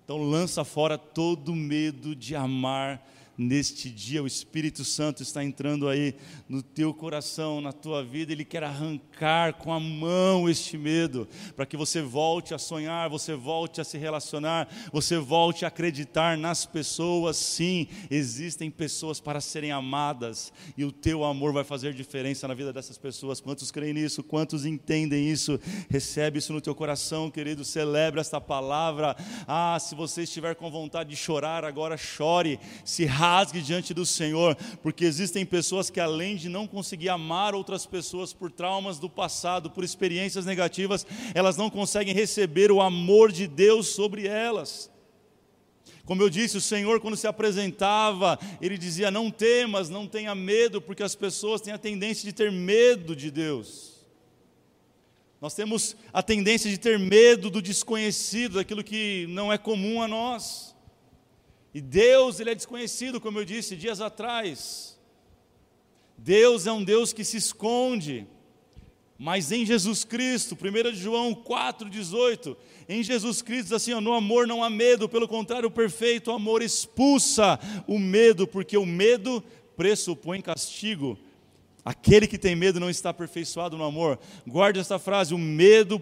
Então 0.05 0.19
lança 0.19 0.65
fora 0.65 0.99
todo 0.99 1.55
medo 1.55 2.17
de 2.17 2.35
amar 2.35 3.07
neste 3.37 3.91
dia 3.91 4.23
o 4.23 4.27
Espírito 4.27 4.85
Santo 4.85 5.23
está 5.23 5.43
entrando 5.43 5.89
aí 5.89 6.15
no 6.49 6.63
teu 6.63 6.93
coração, 6.93 7.61
na 7.61 7.73
tua 7.73 8.05
vida, 8.05 8.33
ele 8.33 8.45
quer 8.45 8.63
arrancar 8.63 9.55
com 9.55 9.73
a 9.73 9.81
mão 9.81 10.49
este 10.49 10.77
medo, 10.77 11.29
para 11.57 11.67
que 11.67 11.77
você 11.77 12.03
volte 12.03 12.55
a 12.55 12.59
sonhar, 12.59 13.09
você 13.09 13.35
volte 13.35 13.81
a 13.81 13.85
se 13.85 13.97
relacionar, 13.97 14.69
você 14.93 15.19
volte 15.19 15.65
a 15.65 15.69
acreditar 15.69 16.37
nas 16.37 16.67
pessoas. 16.67 17.37
Sim, 17.37 17.87
existem 18.11 18.71
pessoas 18.71 19.21
para 19.21 19.41
serem 19.41 19.73
amadas 19.73 20.53
e 20.77 20.85
o 20.85 20.93
teu 20.93 21.25
amor 21.25 21.53
vai 21.53 21.65
fazer 21.65 21.95
diferença 21.95 22.47
na 22.47 22.55
vida 22.55 22.73
dessas 22.73 22.99
pessoas. 22.99 23.41
Quantos 23.41 23.71
creem 23.71 23.95
nisso? 23.95 24.23
Quantos 24.23 24.65
entendem 24.65 25.29
isso? 25.29 25.59
Recebe 25.89 26.39
isso 26.39 26.53
no 26.53 26.61
teu 26.61 26.75
coração, 26.75 27.31
querido. 27.31 27.65
Celebra 27.65 28.21
esta 28.21 28.41
palavra. 28.41 29.17
Ah, 29.47 29.79
se 29.81 29.95
você 29.95 30.23
estiver 30.23 30.55
com 30.55 30.71
vontade 30.71 31.11
de 31.11 31.17
chorar, 31.17 31.65
agora 31.65 31.97
chore. 31.97 32.59
Se 32.85 33.05
diante 33.63 33.95
do 33.95 34.05
Senhor, 34.05 34.57
porque 34.83 35.05
existem 35.05 35.45
pessoas 35.47 35.89
que, 35.91 36.01
além 36.01 36.37
de 36.37 36.49
não 36.49 36.67
conseguir 36.67 37.09
amar 37.09 37.55
outras 37.55 37.87
pessoas 37.87 38.33
por 38.33 38.51
traumas 38.51 38.99
do 38.99 39.09
passado, 39.09 39.71
por 39.71 39.83
experiências 39.85 40.45
negativas, 40.45 41.07
elas 41.35 41.57
não 41.57 41.71
conseguem 41.71 42.15
receber 42.15 42.71
o 42.71 42.81
amor 42.81 43.33
de 43.33 43.47
Deus 43.47 43.89
sobre 43.89 44.27
elas. 44.27 44.91
Como 46.05 46.21
eu 46.21 46.29
disse, 46.29 46.57
o 46.57 46.61
Senhor, 46.61 47.01
quando 47.01 47.17
se 47.17 47.27
apresentava, 47.27 48.39
ele 48.61 48.77
dizia: 48.77 49.11
Não 49.11 49.31
temas, 49.31 49.89
não 49.89 50.07
tenha 50.07 50.35
medo, 50.35 50.81
porque 50.81 51.03
as 51.03 51.15
pessoas 51.15 51.61
têm 51.61 51.73
a 51.73 51.79
tendência 51.79 52.25
de 52.25 52.33
ter 52.33 52.51
medo 52.51 53.15
de 53.15 53.31
Deus. 53.31 53.93
Nós 55.41 55.55
temos 55.55 55.97
a 56.13 56.23
tendência 56.23 56.71
de 56.71 56.79
ter 56.79 56.99
medo 56.99 57.51
do 57.51 57.61
desconhecido, 57.61 58.55
daquilo 58.55 58.85
que 58.85 59.27
não 59.29 59.53
é 59.53 59.59
comum 59.59 60.01
a 60.01 60.07
nós. 60.07 60.73
E 61.75 61.81
Deus, 61.81 62.39
ele 62.39 62.51
é 62.51 62.55
desconhecido, 62.55 63.21
como 63.21 63.39
eu 63.39 63.45
disse 63.45 63.77
dias 63.77 64.01
atrás. 64.01 64.99
Deus 66.19 66.67
é 66.67 66.73
um 66.73 66.85
Deus 66.85 67.13
que 67.13 67.25
se 67.25 67.37
esconde. 67.37 68.27
Mas 69.19 69.53
em 69.53 69.65
Jesus 69.65 70.05
Cristo, 70.05 70.57
1 70.57 70.95
João 70.95 71.35
4,18, 71.35 72.57
em 72.89 73.03
Jesus 73.03 73.41
Cristo 73.41 73.65
diz 73.65 73.73
assim: 73.73 73.93
ó, 73.93 74.01
no 74.01 74.13
amor 74.13 74.47
não 74.47 74.65
há 74.65 74.69
medo, 74.69 75.09
pelo 75.09 75.29
contrário, 75.29 75.69
o 75.69 75.73
perfeito 75.73 76.31
amor 76.31 76.61
expulsa 76.61 77.59
o 77.87 77.99
medo, 77.99 78.47
porque 78.47 78.77
o 78.77 78.85
medo 78.85 79.43
pressupõe 79.77 80.41
castigo. 80.41 81.17
Aquele 81.85 82.29
que 82.29 82.39
tem 82.39 82.55
medo 82.55 82.79
não 82.79 82.89
está 82.89 83.11
aperfeiçoado 83.11 83.77
no 83.77 83.83
amor. 83.83 84.19
Guarde 84.47 84.79
essa 84.79 84.99
frase: 84.99 85.35
o 85.35 85.39
medo 85.39 86.01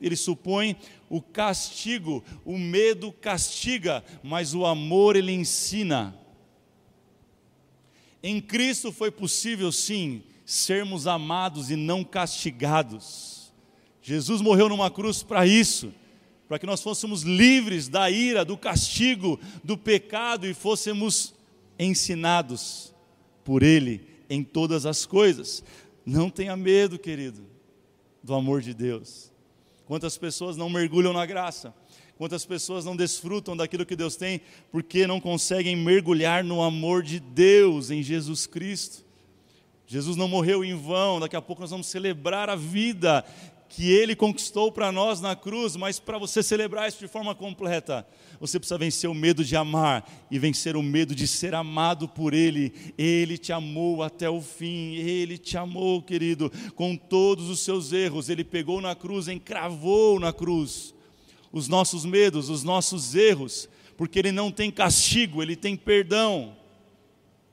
ele 0.00 0.14
supõe 0.14 0.76
o 1.10 1.20
castigo. 1.20 2.24
O 2.44 2.56
medo 2.56 3.10
castiga, 3.12 4.04
mas 4.22 4.54
o 4.54 4.64
amor 4.64 5.16
ele 5.16 5.32
ensina. 5.32 6.16
Em 8.22 8.40
Cristo 8.40 8.92
foi 8.92 9.10
possível 9.10 9.72
sim 9.72 10.22
sermos 10.44 11.06
amados 11.06 11.70
e 11.70 11.76
não 11.76 12.04
castigados. 12.04 13.52
Jesus 14.00 14.40
morreu 14.40 14.68
numa 14.68 14.90
cruz 14.90 15.22
para 15.22 15.46
isso, 15.46 15.92
para 16.48 16.58
que 16.60 16.66
nós 16.66 16.80
fôssemos 16.80 17.22
livres 17.22 17.88
da 17.88 18.08
ira, 18.08 18.44
do 18.44 18.56
castigo, 18.56 19.38
do 19.64 19.76
pecado 19.76 20.46
e 20.46 20.54
fôssemos 20.54 21.34
ensinados 21.78 22.94
por 23.44 23.62
Ele 23.62 24.07
em 24.28 24.42
todas 24.42 24.86
as 24.86 25.06
coisas. 25.06 25.62
Não 26.04 26.30
tenha 26.30 26.56
medo, 26.56 26.98
querido, 26.98 27.42
do 28.22 28.34
amor 28.34 28.60
de 28.60 28.74
Deus. 28.74 29.30
Quantas 29.86 30.18
pessoas 30.18 30.56
não 30.56 30.68
mergulham 30.68 31.12
na 31.12 31.24
graça? 31.24 31.74
Quantas 32.16 32.44
pessoas 32.44 32.84
não 32.84 32.96
desfrutam 32.96 33.56
daquilo 33.56 33.86
que 33.86 33.94
Deus 33.94 34.16
tem 34.16 34.40
porque 34.72 35.06
não 35.06 35.20
conseguem 35.20 35.76
mergulhar 35.76 36.42
no 36.42 36.62
amor 36.62 37.02
de 37.02 37.20
Deus 37.20 37.90
em 37.90 38.02
Jesus 38.02 38.46
Cristo? 38.46 39.04
Jesus 39.86 40.16
não 40.16 40.28
morreu 40.28 40.62
em 40.62 40.74
vão, 40.74 41.18
daqui 41.18 41.36
a 41.36 41.40
pouco 41.40 41.62
nós 41.62 41.70
vamos 41.70 41.86
celebrar 41.86 42.50
a 42.50 42.56
vida 42.56 43.24
que 43.68 43.92
Ele 43.92 44.16
conquistou 44.16 44.72
para 44.72 44.90
nós 44.90 45.20
na 45.20 45.36
cruz, 45.36 45.76
mas 45.76 46.00
para 46.00 46.18
você 46.18 46.42
celebrar 46.42 46.88
isso 46.88 46.98
de 46.98 47.08
forma 47.08 47.34
completa, 47.34 48.06
você 48.40 48.58
precisa 48.58 48.78
vencer 48.78 49.10
o 49.10 49.14
medo 49.14 49.44
de 49.44 49.56
amar 49.56 50.08
e 50.30 50.38
vencer 50.38 50.76
o 50.76 50.82
medo 50.82 51.14
de 51.14 51.26
ser 51.26 51.54
amado 51.54 52.08
por 52.08 52.32
Ele. 52.32 52.72
Ele 52.96 53.36
te 53.36 53.52
amou 53.52 54.02
até 54.02 54.28
o 54.28 54.40
fim, 54.40 54.94
Ele 54.94 55.36
te 55.36 55.56
amou, 55.56 56.02
querido, 56.02 56.50
com 56.74 56.96
todos 56.96 57.48
os 57.50 57.60
seus 57.60 57.92
erros. 57.92 58.28
Ele 58.28 58.44
pegou 58.44 58.80
na 58.80 58.94
cruz, 58.94 59.28
encravou 59.28 60.18
na 60.18 60.32
cruz 60.32 60.94
os 61.52 61.68
nossos 61.68 62.04
medos, 62.04 62.48
os 62.48 62.62
nossos 62.62 63.14
erros, 63.14 63.68
porque 63.96 64.18
Ele 64.18 64.32
não 64.32 64.50
tem 64.50 64.70
castigo, 64.70 65.42
Ele 65.42 65.56
tem 65.56 65.76
perdão. 65.76 66.57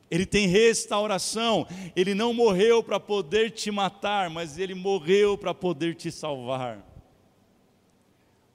Ele 0.09 0.25
tem 0.25 0.47
restauração. 0.47 1.67
Ele 1.95 2.13
não 2.13 2.33
morreu 2.33 2.83
para 2.83 2.99
poder 2.99 3.51
te 3.51 3.71
matar, 3.71 4.29
mas 4.29 4.57
ele 4.57 4.75
morreu 4.75 5.37
para 5.37 5.53
poder 5.53 5.95
te 5.95 6.11
salvar. 6.11 6.83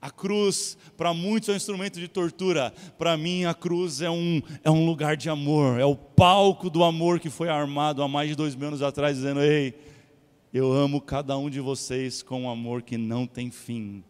A 0.01 0.09
cruz, 0.09 0.77
para 0.97 1.13
muitos, 1.13 1.49
é 1.49 1.53
um 1.53 1.55
instrumento 1.55 1.99
de 1.99 2.07
tortura. 2.07 2.73
Para 2.97 3.15
mim, 3.15 3.45
a 3.45 3.53
cruz 3.53 4.01
é 4.01 4.09
um, 4.09 4.41
é 4.63 4.71
um 4.71 4.83
lugar 4.83 5.15
de 5.15 5.29
amor. 5.29 5.79
É 5.79 5.85
o 5.85 5.95
palco 5.95 6.71
do 6.71 6.83
amor 6.83 7.19
que 7.19 7.29
foi 7.29 7.49
armado 7.49 8.01
há 8.01 8.07
mais 8.07 8.29
de 8.29 8.35
dois 8.35 8.55
mil 8.55 8.69
anos 8.69 8.81
atrás, 8.81 9.17
dizendo: 9.17 9.41
Ei, 9.41 9.75
eu 10.51 10.73
amo 10.73 10.99
cada 10.99 11.37
um 11.37 11.51
de 11.51 11.59
vocês 11.59 12.23
com 12.23 12.43
um 12.43 12.49
amor 12.49 12.81
que 12.81 12.97
não 12.97 13.27
tem 13.27 13.51
fim. 13.51 14.03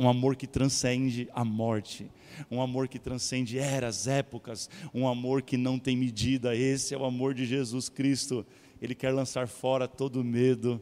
Um 0.00 0.08
amor 0.08 0.34
que 0.34 0.46
transcende 0.46 1.28
a 1.34 1.44
morte 1.44 2.10
um 2.50 2.60
amor 2.60 2.88
que 2.88 2.98
transcende 2.98 3.58
eras, 3.58 4.06
épocas, 4.06 4.70
um 4.94 5.08
amor 5.08 5.42
que 5.42 5.56
não 5.56 5.78
tem 5.78 5.96
medida. 5.96 6.54
Esse 6.54 6.94
é 6.94 6.98
o 6.98 7.04
amor 7.04 7.34
de 7.34 7.44
Jesus 7.44 7.88
Cristo. 7.88 8.46
Ele 8.80 8.94
quer 8.94 9.12
lançar 9.12 9.48
fora 9.48 9.88
todo 9.88 10.22
medo 10.22 10.80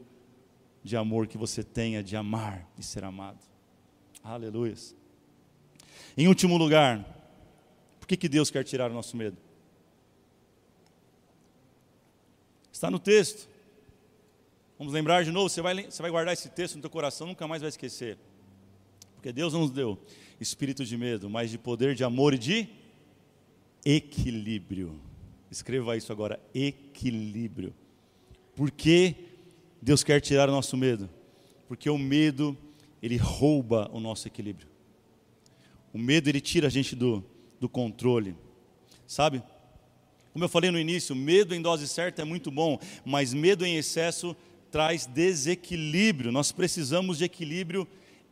de 0.83 0.97
amor 0.97 1.27
que 1.27 1.39
você 1.39 1.63
tenha 1.63 2.03
de 2.03 2.17
amar 2.17 2.69
e 2.79 2.83
ser 2.83 3.05
amado. 3.05 3.39
Aleluia. 4.23 4.75
Em 6.17 6.29
último 6.29 6.57
lugar, 6.57 7.05
por 7.99 8.07
que, 8.07 8.17
que 8.17 8.29
Deus 8.29 8.51
quer 8.51 8.65
tirar 8.65 8.91
o 8.91 8.95
nosso 8.95 9.17
medo? 9.17 9.37
Está 12.73 12.91
no 12.91 12.99
texto. 12.99 13.49
Vamos 14.79 14.93
lembrar 14.93 15.25
de 15.25 15.33
novo, 15.33 15.49
você 15.49 15.61
vai, 15.61 15.91
você 15.91 16.01
vai 16.01 16.11
guardar 16.11 16.33
esse 16.33 16.49
texto 16.49 16.77
no 16.77 16.81
teu 16.81 16.91
coração, 16.91 17.27
nunca 17.27 17.49
mais 17.49 17.61
vai 17.61 17.69
esquecer. 17.69 18.17
Porque 19.19 19.33
Deus 19.33 19.53
não 19.53 19.63
nos 19.63 19.73
deu 19.73 19.99
espírito 20.41 20.85
de 20.85 20.97
medo, 20.97 21.29
mas 21.29 21.51
de 21.51 21.59
poder, 21.59 21.97
de 21.97 22.05
amor 22.05 22.35
e 22.35 22.39
de 22.39 22.69
equilíbrio. 23.85 24.95
Escreva 25.51 25.97
isso 25.97 26.13
agora, 26.13 26.39
equilíbrio. 26.55 27.75
Por 28.55 28.71
que 28.71 29.17
Deus 29.83 30.05
quer 30.05 30.21
tirar 30.21 30.49
o 30.49 30.53
nosso 30.53 30.77
medo? 30.77 31.11
Porque 31.67 31.91
o 31.91 31.99
medo, 31.99 32.57
ele 33.03 33.17
rouba 33.17 33.91
o 33.93 33.99
nosso 33.99 34.29
equilíbrio. 34.29 34.69
O 35.93 35.99
medo, 35.99 36.29
ele 36.29 36.41
tira 36.41 36.69
a 36.69 36.71
gente 36.71 36.95
do, 36.95 37.25
do 37.59 37.69
controle. 37.69 38.37
Sabe? 39.05 39.43
Como 40.33 40.45
eu 40.45 40.49
falei 40.49 40.71
no 40.71 40.79
início, 40.79 41.17
medo 41.17 41.57
em 41.57 41.61
dose 41.61 41.89
certa 41.89 42.23
é 42.23 42.25
muito 42.25 42.53
bom, 42.53 42.79
mas 43.05 43.35
medo 43.35 43.67
em 43.67 43.77
excesso 43.77 44.37
traz 44.71 45.07
desequilíbrio. 45.07 46.31
Nós 46.31 46.53
precisamos 46.53 47.19
de 47.19 47.25
equilíbrio 47.25 47.89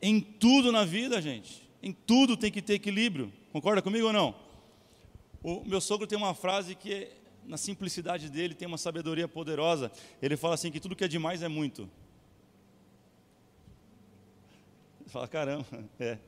em 0.07 0.21
tudo 0.21 0.71
na 0.71 0.85
vida, 0.85 1.21
gente. 1.21 1.69
Em 1.83 1.93
tudo 1.93 2.37
tem 2.37 2.51
que 2.51 2.63
ter 2.63 2.75
equilíbrio. 2.75 3.33
Concorda 3.53 3.83
comigo 3.83 4.07
ou 4.07 4.13
não? 4.13 4.37
O 5.43 5.65
meu 5.65 5.81
sogro 5.81 6.07
tem 6.07 6.17
uma 6.17 6.33
frase 6.33 6.77
que, 6.77 7.09
na 7.45 7.57
simplicidade 7.57 8.31
dele, 8.31 8.55
tem 8.55 8.69
uma 8.69 8.79
sabedoria 8.79 9.27
poderosa. 9.27 9.91
Ele 10.23 10.37
fala 10.37 10.55
assim: 10.55 10.71
que 10.71 10.79
tudo 10.79 10.95
que 10.95 11.03
é 11.03 11.09
demais 11.09 11.43
é 11.43 11.49
muito. 11.49 11.91
Você 15.01 15.11
fala, 15.11 15.27
caramba, 15.27 15.67
é. 15.99 16.19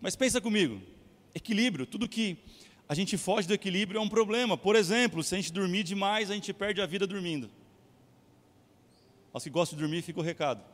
Mas 0.00 0.16
pensa 0.16 0.40
comigo: 0.40 0.80
equilíbrio, 1.34 1.84
tudo 1.84 2.08
que 2.08 2.38
a 2.88 2.94
gente 2.94 3.18
foge 3.18 3.46
do 3.46 3.52
equilíbrio 3.52 3.98
é 3.98 4.00
um 4.00 4.08
problema. 4.08 4.56
Por 4.56 4.76
exemplo, 4.76 5.22
se 5.22 5.34
a 5.34 5.38
gente 5.38 5.52
dormir 5.52 5.82
demais, 5.82 6.30
a 6.30 6.34
gente 6.34 6.54
perde 6.54 6.80
a 6.80 6.86
vida 6.86 7.06
dormindo. 7.06 7.50
Aos 9.30 9.44
que 9.44 9.50
gostam 9.50 9.76
de 9.76 9.82
dormir, 9.82 10.00
fica 10.00 10.20
o 10.20 10.22
recado. 10.22 10.73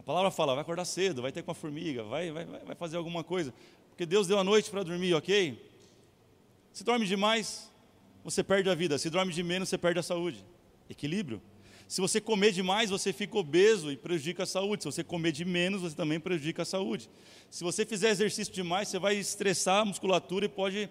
A 0.00 0.02
palavra 0.02 0.30
fala, 0.30 0.54
vai 0.54 0.62
acordar 0.62 0.86
cedo, 0.86 1.20
vai 1.20 1.30
ter 1.30 1.42
com 1.42 1.50
a 1.50 1.54
formiga, 1.54 2.02
vai, 2.02 2.32
vai, 2.32 2.46
vai 2.46 2.74
fazer 2.74 2.96
alguma 2.96 3.22
coisa. 3.22 3.52
Porque 3.90 4.06
Deus 4.06 4.26
deu 4.26 4.38
a 4.38 4.42
noite 4.42 4.70
para 4.70 4.82
dormir, 4.82 5.12
ok? 5.12 5.62
Se 6.72 6.82
dorme 6.82 7.06
demais, 7.06 7.70
você 8.24 8.42
perde 8.42 8.70
a 8.70 8.74
vida. 8.74 8.96
Se 8.96 9.10
dorme 9.10 9.30
de 9.30 9.42
menos, 9.42 9.68
você 9.68 9.76
perde 9.76 10.00
a 10.00 10.02
saúde. 10.02 10.42
Equilíbrio. 10.88 11.42
Se 11.86 12.00
você 12.00 12.18
comer 12.18 12.50
demais, 12.50 12.88
você 12.88 13.12
fica 13.12 13.36
obeso 13.36 13.92
e 13.92 13.96
prejudica 13.96 14.44
a 14.44 14.46
saúde. 14.46 14.84
Se 14.84 14.90
você 14.90 15.04
comer 15.04 15.32
de 15.32 15.44
menos, 15.44 15.82
você 15.82 15.94
também 15.94 16.18
prejudica 16.18 16.62
a 16.62 16.64
saúde. 16.64 17.10
Se 17.50 17.62
você 17.62 17.84
fizer 17.84 18.08
exercício 18.08 18.54
demais, 18.54 18.88
você 18.88 18.98
vai 18.98 19.16
estressar 19.16 19.82
a 19.82 19.84
musculatura 19.84 20.46
e 20.46 20.48
pode 20.48 20.88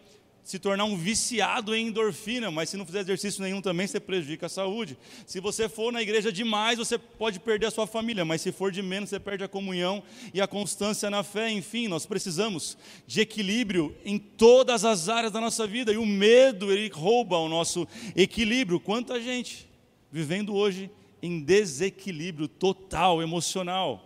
se 0.49 0.57
tornar 0.57 0.85
um 0.85 0.97
viciado 0.97 1.75
em 1.75 1.89
endorfina, 1.89 2.49
mas 2.49 2.71
se 2.71 2.75
não 2.75 2.83
fizer 2.83 3.01
exercício 3.01 3.43
nenhum 3.43 3.61
também, 3.61 3.85
você 3.85 3.99
prejudica 3.99 4.47
a 4.47 4.49
saúde. 4.49 4.97
Se 5.27 5.39
você 5.39 5.69
for 5.69 5.93
na 5.93 6.01
igreja 6.01 6.31
demais, 6.31 6.79
você 6.79 6.97
pode 6.97 7.39
perder 7.39 7.67
a 7.67 7.71
sua 7.71 7.85
família, 7.85 8.25
mas 8.25 8.41
se 8.41 8.51
for 8.51 8.71
de 8.71 8.81
menos, 8.81 9.11
você 9.11 9.19
perde 9.19 9.43
a 9.43 9.47
comunhão 9.47 10.01
e 10.33 10.41
a 10.41 10.47
constância 10.47 11.07
na 11.07 11.21
fé. 11.21 11.51
Enfim, 11.51 11.87
nós 11.87 12.07
precisamos 12.07 12.79
de 13.05 13.21
equilíbrio 13.21 13.95
em 14.03 14.17
todas 14.17 14.83
as 14.85 15.07
áreas 15.07 15.31
da 15.31 15.39
nossa 15.39 15.67
vida, 15.67 15.93
e 15.93 15.97
o 15.97 16.05
medo, 16.05 16.71
ele 16.71 16.89
rouba 16.89 17.37
o 17.37 17.47
nosso 17.47 17.87
equilíbrio. 18.15 18.79
Quanta 18.79 19.21
gente 19.21 19.69
vivendo 20.11 20.55
hoje 20.55 20.89
em 21.21 21.41
desequilíbrio 21.41 22.47
total 22.47 23.21
emocional. 23.21 24.03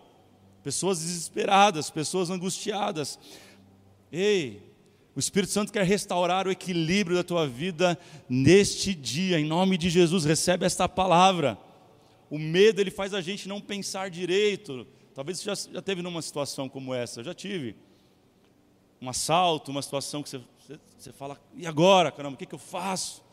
Pessoas 0.62 0.99
desesperadas, 0.99 1.89
pessoas 1.89 2.29
angustiadas. 2.29 3.17
Ei, 4.12 4.72
o 5.15 5.19
Espírito 5.19 5.52
Santo 5.52 5.71
quer 5.71 5.86
restaurar 5.86 6.47
o 6.47 6.52
equilíbrio 6.52 7.15
da 7.15 7.23
tua 7.23 7.47
vida 7.47 7.97
neste 8.28 8.95
dia, 8.95 9.39
em 9.39 9.45
nome 9.45 9.78
de 9.78 9.89
Jesus. 9.89 10.26
Recebe 10.26 10.65
esta 10.65 10.89
palavra. 10.89 11.58
O 12.30 12.39
medo 12.39 12.82
ele 12.82 12.89
faz 12.89 13.13
a 13.13 13.21
gente 13.21 13.47
não 13.47 13.62
pensar 13.62 14.10
direito. 14.10 14.88
Talvez 15.13 15.39
você 15.39 15.45
já, 15.45 15.73
já 15.73 15.82
teve 15.84 16.02
numa 16.02 16.21
situação 16.21 16.67
como 16.67 16.95
essa. 16.95 17.19
Eu 17.19 17.26
já 17.26 17.34
tive. 17.34 17.76
Um 18.99 19.08
assalto, 19.08 19.69
uma 19.69 19.84
situação 19.84 20.23
que 20.23 20.30
você, 20.30 20.41
você, 20.97 21.12
fala, 21.12 21.39
e 21.56 21.67
agora, 21.67 22.12
caramba, 22.12 22.34
o 22.34 22.38
que, 22.38 22.47
que 22.47 22.56
eu 22.56 22.60
faço? 22.60 23.23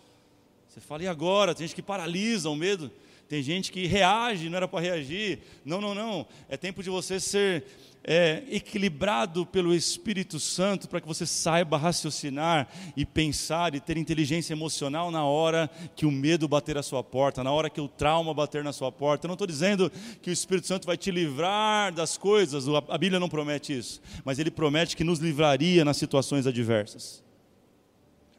Você 0.69 0.81
fala, 0.81 1.05
e 1.05 1.09
agora? 1.09 1.55
Tem 1.55 1.67
gente 1.67 1.77
que 1.77 1.83
paralisa 1.83 2.51
o 2.51 2.57
medo. 2.57 2.91
Tem 3.27 3.43
gente 3.43 3.73
que 3.73 3.87
reage, 3.87 4.51
não 4.51 4.57
era 4.57 4.69
para 4.69 4.81
reagir. 4.81 5.39
Não, 5.65 5.81
não, 5.81 5.95
não. 5.95 6.27
É 6.49 6.57
tempo 6.57 6.83
de 6.83 6.91
você 6.91 7.19
ser 7.19 7.65
é, 8.03 8.43
equilibrado 8.51 9.45
pelo 9.45 9.75
Espírito 9.75 10.41
Santo 10.41 10.89
para 10.89 11.01
que 11.01 11.07
você 11.07 11.27
saiba 11.27 11.77
raciocinar 11.77 12.69
e 12.97 13.05
pensar 13.05 13.75
e 13.75 13.81
ter 13.81 13.97
inteligência 13.97 14.53
emocional 14.53 15.11
na 15.11 15.25
hora 15.25 15.71
que 15.95 16.07
o 16.07 16.11
medo 16.11 16.49
bater 16.49 16.79
à 16.79 16.83
sua 16.83 17.05
porta, 17.05 17.45
na 17.45 17.53
hora 17.53 17.69
que 17.69 17.81
o 17.81 17.89
trauma 17.89 18.33
bater 18.33 18.65
na 18.65 18.73
sua 18.73 18.91
porta. 18.91 19.27
Eu 19.27 19.29
não 19.29 19.35
estou 19.35 19.47
dizendo 19.47 19.91
que 20.23 20.31
o 20.31 20.33
Espírito 20.33 20.67
Santo 20.67 20.87
vai 20.87 20.97
te 20.97 21.11
livrar 21.11 21.93
das 21.93 22.17
coisas, 22.17 22.67
a 22.89 22.99
Bíblia 22.99 23.21
não 23.21 23.29
promete 23.29 23.77
isso, 23.77 24.01
mas 24.25 24.39
ele 24.39 24.51
promete 24.51 24.97
que 24.97 25.05
nos 25.05 25.19
livraria 25.19 25.85
nas 25.85 25.97
situações 25.97 26.47
adversas. 26.47 27.23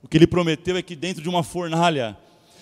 O 0.04 0.08
que 0.08 0.17
ele 0.17 0.28
prometeu 0.28 0.76
é 0.76 0.82
que 0.82 0.95
dentro 0.95 1.21
de 1.21 1.30
uma 1.30 1.43
fornalha 1.43 2.17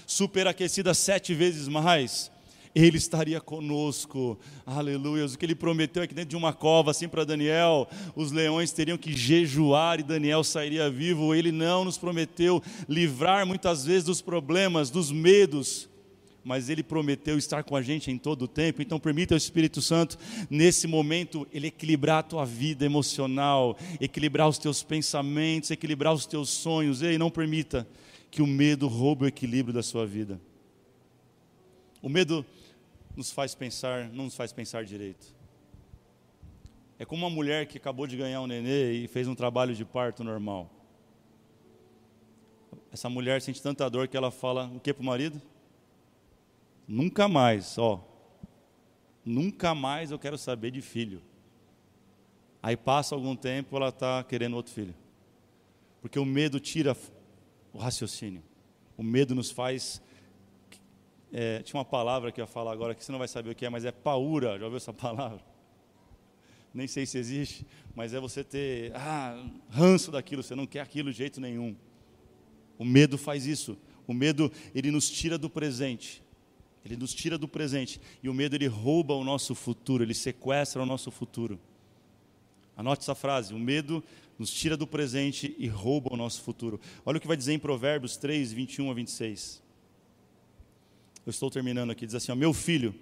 superaquecida 0.06 0.94
sete 0.94 1.34
vezes 1.34 1.68
mais, 1.68 2.30
ele 2.74 2.98
estaria 2.98 3.42
conosco. 3.42 4.40
Aleluia. 4.66 5.26
O 5.26 5.38
que 5.38 5.46
ele 5.46 5.56
prometeu 5.56 6.04
é 6.04 6.08
que 6.08 6.14
dentro 6.14 6.30
de 6.30 6.36
uma 6.36 6.54
cova, 6.54 6.92
assim 6.92 7.08
para 7.08 7.26
Daniel, 7.26 7.88
os 8.16 8.32
leões 8.32 8.72
teriam 8.72 8.98
que 8.98 9.16
jejuar 9.16 10.00
e 10.00 10.04
Daniel 10.04 10.44
sairia 10.44 10.90
vivo. 10.90 11.34
Ele 11.34 11.52
não 11.52 11.84
nos 11.84 11.98
prometeu 11.98 12.62
livrar 12.88 13.46
muitas 13.46 13.86
vezes 13.86 14.04
dos 14.04 14.22
problemas, 14.22 14.90
dos 14.90 15.12
medos, 15.12 15.90
mas 16.44 16.70
ele 16.70 16.84
prometeu 16.84 17.38
estar 17.38 17.64
com 17.64 17.76
a 17.76 17.82
gente 17.82 18.12
em 18.12 18.18
todo 18.18 18.44
o 18.44 18.48
tempo. 18.48 18.82
Então, 18.82 19.00
permita 19.00 19.34
ao 19.34 19.38
Espírito 19.38 19.82
Santo, 19.82 20.18
nesse 20.50 20.88
momento, 20.88 21.48
ele 21.52 21.68
equilibrar 21.68 22.20
a 22.20 22.24
tua 22.24 22.46
vida 22.46 22.86
emocional, 22.86 23.78
equilibrar 24.00 24.48
os 24.48 24.58
teus 24.58 24.84
pensamentos, 24.84 25.72
equilibrar 25.72 26.14
os 26.14 26.26
teus 26.26 26.50
sonhos. 26.50 27.02
Ei, 27.02 27.18
não 27.18 27.30
permita 27.30 27.88
que 28.32 28.42
o 28.42 28.48
medo 28.48 28.88
roube 28.88 29.26
o 29.26 29.28
equilíbrio 29.28 29.74
da 29.74 29.84
sua 29.84 30.06
vida. 30.06 30.40
O 32.02 32.08
medo 32.08 32.46
nos 33.20 33.32
faz 33.32 33.54
pensar, 33.54 34.08
não 34.14 34.24
nos 34.26 34.36
faz 34.36 34.54
pensar 34.54 34.86
direito. 34.86 35.36
É 36.98 37.04
como 37.04 37.26
uma 37.26 37.30
mulher 37.30 37.66
que 37.66 37.78
acabou 37.78 38.08
de 38.08 38.16
ganhar 38.16 38.40
um 38.40 38.48
nenê 38.48 38.94
e 38.94 39.10
fez 39.10 39.28
um 39.28 39.36
trabalho 39.36 39.76
de 39.76 39.84
parto 39.84 40.24
normal. 40.24 40.70
Essa 42.90 43.10
mulher 43.10 43.42
sente 43.42 43.62
tanta 43.62 43.90
dor 43.90 44.08
que 44.08 44.16
ela 44.16 44.32
fala 44.32 44.72
o 44.74 44.80
que 44.80 44.94
para 44.94 45.04
o 45.04 45.06
marido? 45.06 45.42
Nunca 46.88 47.28
mais, 47.28 47.78
ó. 47.78 48.02
Nunca 49.26 49.76
mais 49.76 50.12
eu 50.12 50.18
quero 50.18 50.38
saber 50.38 50.72
de 50.72 50.82
filho. 50.82 51.22
Aí 52.64 52.78
passa 52.78 53.16
algum 53.16 53.36
tempo, 53.36 53.76
ela 53.76 53.90
está 53.90 54.24
querendo 54.24 54.56
outro 54.56 54.72
filho. 54.72 54.96
Porque 56.02 56.18
o 56.18 56.26
medo 56.26 56.58
tira 56.58 56.96
o 57.74 57.78
raciocínio. 57.78 58.42
O 58.96 59.04
medo 59.04 59.36
nos 59.36 59.52
faz 59.52 60.02
é, 61.32 61.62
tinha 61.62 61.78
uma 61.78 61.86
palavra 61.86 62.32
que 62.32 62.42
eu 62.42 62.44
ia 62.44 62.48
falar 62.48 62.72
agora 62.72 62.96
que 62.96 63.04
você 63.04 63.12
não 63.12 63.20
vai 63.20 63.28
saber 63.28 63.52
o 63.52 63.56
que 63.56 63.66
é, 63.66 63.70
mas 63.70 63.86
é 63.86 63.92
paura. 63.92 64.58
Já 64.58 64.66
ouviu 64.66 64.78
essa 64.78 64.94
palavra? 64.94 65.42
Nem 66.74 66.88
sei 66.88 67.06
se 67.06 67.18
existe, 67.18 67.66
mas 67.96 68.14
é 68.14 68.20
você 68.20 68.44
ter 68.44 68.96
ah, 68.96 69.44
ranço 69.70 70.12
daquilo, 70.12 70.44
você 70.44 70.56
não 70.56 70.68
quer 70.68 70.82
aquilo 70.82 71.12
de 71.12 71.18
jeito 71.18 71.42
nenhum. 71.42 71.76
O 72.78 72.86
medo 72.86 73.18
faz 73.18 73.46
isso. 73.46 73.78
O 74.08 74.14
medo, 74.14 74.52
ele 74.74 74.92
nos 74.92 75.10
tira 75.10 75.38
do 75.38 75.50
presente. 75.50 76.24
Ele 76.84 76.96
nos 76.96 77.14
tira 77.14 77.38
do 77.38 77.48
presente. 77.48 78.00
E 78.24 78.30
o 78.30 78.34
medo, 78.34 78.56
ele 78.56 78.68
rouba 78.68 79.14
o 79.14 79.24
nosso 79.24 79.54
futuro, 79.54 80.04
ele 80.04 80.14
sequestra 80.14 80.82
o 80.82 80.86
nosso 80.86 81.12
futuro. 81.12 81.60
Anote 82.78 83.02
essa 83.02 83.16
frase: 83.16 83.54
o 83.54 83.60
medo 83.60 84.04
nos 84.38 84.52
tira 84.52 84.78
do 84.78 84.88
presente 84.88 85.56
e 85.60 85.68
rouba 85.68 86.14
o 86.14 86.18
nosso 86.18 86.42
futuro. 86.42 86.80
Olha 87.06 87.18
o 87.18 87.22
que 87.22 87.28
vai 87.28 87.36
dizer 87.36 87.54
em 87.54 87.60
Provérbios 87.60 88.16
3, 88.16 88.54
21 88.54 88.90
a 88.90 88.94
26 88.94 89.69
eu 91.30 91.32
estou 91.32 91.52
terminando 91.52 91.92
aqui, 91.92 92.08
diz 92.08 92.16
assim: 92.16 92.32
ó, 92.32 92.36
Meu 92.36 92.54
filho, 92.54 92.94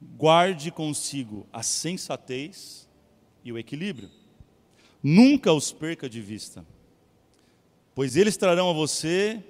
guarde 0.00 0.70
consigo 0.70 1.46
a 1.50 1.62
sensatez 1.62 2.86
e 3.42 3.50
o 3.50 3.58
equilíbrio, 3.58 4.10
nunca 5.02 5.52
os 5.52 5.72
perca 5.72 6.06
de 6.06 6.20
vista, 6.20 6.66
pois 7.94 8.14
eles 8.14 8.36
trarão 8.36 8.68
a 8.68 8.74
você, 8.74 9.42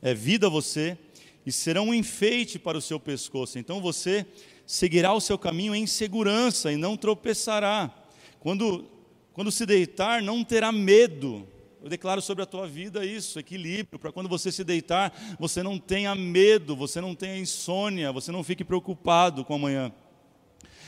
é 0.00 0.14
vida 0.14 0.46
a 0.46 0.50
você, 0.50 0.96
e 1.44 1.52
serão 1.52 1.88
um 1.88 1.94
enfeite 1.94 2.58
para 2.58 2.78
o 2.78 2.82
seu 2.82 2.98
pescoço. 2.98 3.58
Então 3.58 3.82
você 3.82 4.24
seguirá 4.66 5.12
o 5.12 5.20
seu 5.20 5.36
caminho 5.36 5.74
em 5.74 5.86
segurança 5.86 6.72
e 6.72 6.76
não 6.76 6.96
tropeçará. 6.96 7.94
Quando, 8.40 8.88
quando 9.34 9.52
se 9.52 9.66
deitar, 9.66 10.22
não 10.22 10.42
terá 10.42 10.72
medo 10.72 11.46
eu 11.86 11.90
declaro 11.90 12.20
sobre 12.20 12.42
a 12.42 12.46
tua 12.46 12.66
vida 12.66 13.06
isso, 13.06 13.38
equilíbrio, 13.38 13.96
para 13.96 14.10
quando 14.10 14.28
você 14.28 14.50
se 14.50 14.64
deitar, 14.64 15.16
você 15.38 15.62
não 15.62 15.78
tenha 15.78 16.12
medo, 16.16 16.74
você 16.74 17.00
não 17.00 17.14
tenha 17.14 17.38
insônia, 17.38 18.10
você 18.10 18.32
não 18.32 18.42
fique 18.42 18.64
preocupado 18.64 19.44
com 19.44 19.54
amanhã. 19.54 19.92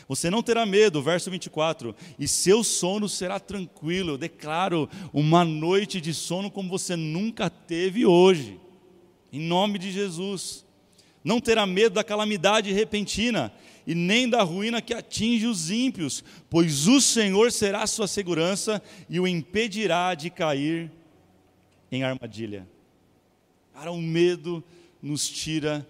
Você 0.09 0.29
não 0.29 0.43
terá 0.43 0.67
medo, 0.67 1.01
verso 1.01 1.31
24, 1.31 1.95
e 2.19 2.27
seu 2.27 2.65
sono 2.65 3.09
será 3.09 3.39
tranquilo. 3.39 4.15
Eu 4.15 4.19
declaro 4.19 4.91
uma 5.13 5.45
noite 5.45 6.01
de 6.01 6.13
sono 6.13 6.51
como 6.51 6.69
você 6.69 6.97
nunca 6.97 7.49
teve 7.49 8.05
hoje, 8.05 8.59
em 9.33 9.39
nome 9.39 9.79
de 9.79 9.93
Jesus. 9.93 10.67
Não 11.23 11.41
terá 11.41 11.65
medo 11.65 11.93
da 11.93 12.03
calamidade 12.03 12.73
repentina 12.73 13.53
e 13.89 13.95
nem 13.95 14.29
da 14.29 14.43
ruína 14.43 14.83
que 14.83 14.93
atinge 14.93 15.47
os 15.47 15.71
ímpios, 15.71 16.23
pois 16.51 16.87
o 16.87 17.01
Senhor 17.01 17.51
será 17.51 17.87
sua 17.87 18.07
segurança 18.07 18.83
e 19.09 19.19
o 19.19 19.27
impedirá 19.27 20.15
de 20.15 20.29
cair 20.29 20.93
em 21.91 22.03
armadilha. 22.03 22.69
Cara, 23.73 23.91
o 23.91 23.97
medo 23.97 24.63
nos 25.01 25.27
tira 25.27 25.89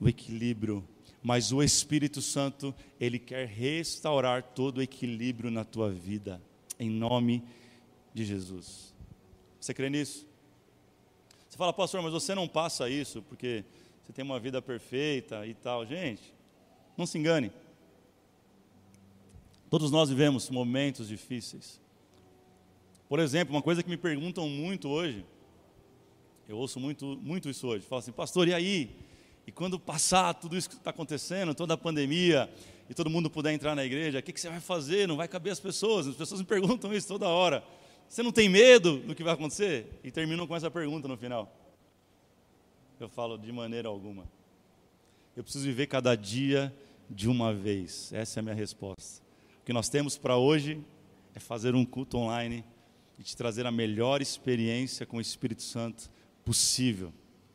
do 0.00 0.08
equilíbrio, 0.08 0.84
mas 1.22 1.52
o 1.52 1.62
Espírito 1.62 2.20
Santo, 2.20 2.74
ele 2.98 3.16
quer 3.16 3.46
restaurar 3.46 4.42
todo 4.42 4.78
o 4.78 4.82
equilíbrio 4.82 5.48
na 5.48 5.62
tua 5.62 5.88
vida, 5.88 6.42
em 6.80 6.90
nome 6.90 7.44
de 8.12 8.24
Jesus. 8.24 8.92
Você 9.60 9.72
crê 9.72 9.88
nisso? 9.88 10.26
Você 11.48 11.56
fala, 11.56 11.72
pastor, 11.72 12.02
mas 12.02 12.12
você 12.12 12.34
não 12.34 12.48
passa 12.48 12.90
isso 12.90 13.22
porque 13.22 13.64
você 14.02 14.12
tem 14.12 14.24
uma 14.24 14.40
vida 14.40 14.60
perfeita 14.60 15.46
e 15.46 15.54
tal. 15.54 15.86
Gente, 15.86 16.34
não 16.96 17.06
se 17.06 17.18
engane. 17.18 17.50
Todos 19.68 19.90
nós 19.90 20.08
vivemos 20.08 20.48
momentos 20.50 21.08
difíceis. 21.08 21.80
Por 23.08 23.18
exemplo, 23.18 23.54
uma 23.54 23.62
coisa 23.62 23.82
que 23.82 23.88
me 23.88 23.96
perguntam 23.96 24.48
muito 24.48 24.88
hoje, 24.88 25.24
eu 26.48 26.56
ouço 26.56 26.78
muito, 26.78 27.18
muito 27.22 27.48
isso 27.48 27.66
hoje, 27.66 27.84
falo 27.84 28.00
assim, 28.00 28.12
pastor, 28.12 28.48
e 28.48 28.54
aí? 28.54 28.96
E 29.46 29.52
quando 29.52 29.78
passar 29.78 30.34
tudo 30.34 30.56
isso 30.56 30.68
que 30.68 30.74
está 30.74 30.90
acontecendo, 30.90 31.54
toda 31.54 31.74
a 31.74 31.76
pandemia, 31.76 32.50
e 32.88 32.94
todo 32.94 33.10
mundo 33.10 33.28
puder 33.28 33.52
entrar 33.52 33.74
na 33.74 33.84
igreja, 33.84 34.18
o 34.18 34.22
que, 34.22 34.32
que 34.32 34.40
você 34.40 34.48
vai 34.48 34.60
fazer? 34.60 35.08
Não 35.08 35.16
vai 35.16 35.26
caber 35.26 35.52
as 35.52 35.60
pessoas. 35.60 36.06
As 36.06 36.16
pessoas 36.16 36.40
me 36.40 36.46
perguntam 36.48 36.92
isso 36.94 37.08
toda 37.08 37.28
hora. 37.28 37.64
Você 38.08 38.22
não 38.22 38.30
tem 38.30 38.48
medo 38.48 38.98
do 38.98 39.14
que 39.14 39.24
vai 39.24 39.34
acontecer? 39.34 40.00
E 40.04 40.10
terminam 40.10 40.46
com 40.46 40.54
essa 40.54 40.70
pergunta 40.70 41.08
no 41.08 41.16
final. 41.16 41.52
Eu 43.00 43.08
falo 43.08 43.36
de 43.36 43.50
maneira 43.50 43.88
alguma. 43.88 44.24
Eu 45.36 45.42
preciso 45.42 45.64
viver 45.64 45.86
cada 45.86 46.14
dia 46.14 46.74
de 47.10 47.28
uma 47.28 47.52
vez. 47.54 48.12
Essa 48.12 48.38
é 48.38 48.40
a 48.40 48.42
minha 48.42 48.54
resposta. 48.54 49.22
O 49.60 49.64
que 49.64 49.72
nós 49.72 49.88
temos 49.88 50.16
para 50.16 50.36
hoje 50.36 50.82
é 51.34 51.40
fazer 51.40 51.74
um 51.74 51.84
culto 51.84 52.18
online 52.18 52.64
e 53.18 53.22
te 53.22 53.36
trazer 53.36 53.66
a 53.66 53.70
melhor 53.70 54.20
experiência 54.20 55.06
com 55.06 55.18
o 55.18 55.20
Espírito 55.20 55.62
Santo 55.62 56.10
possível. 56.44 57.12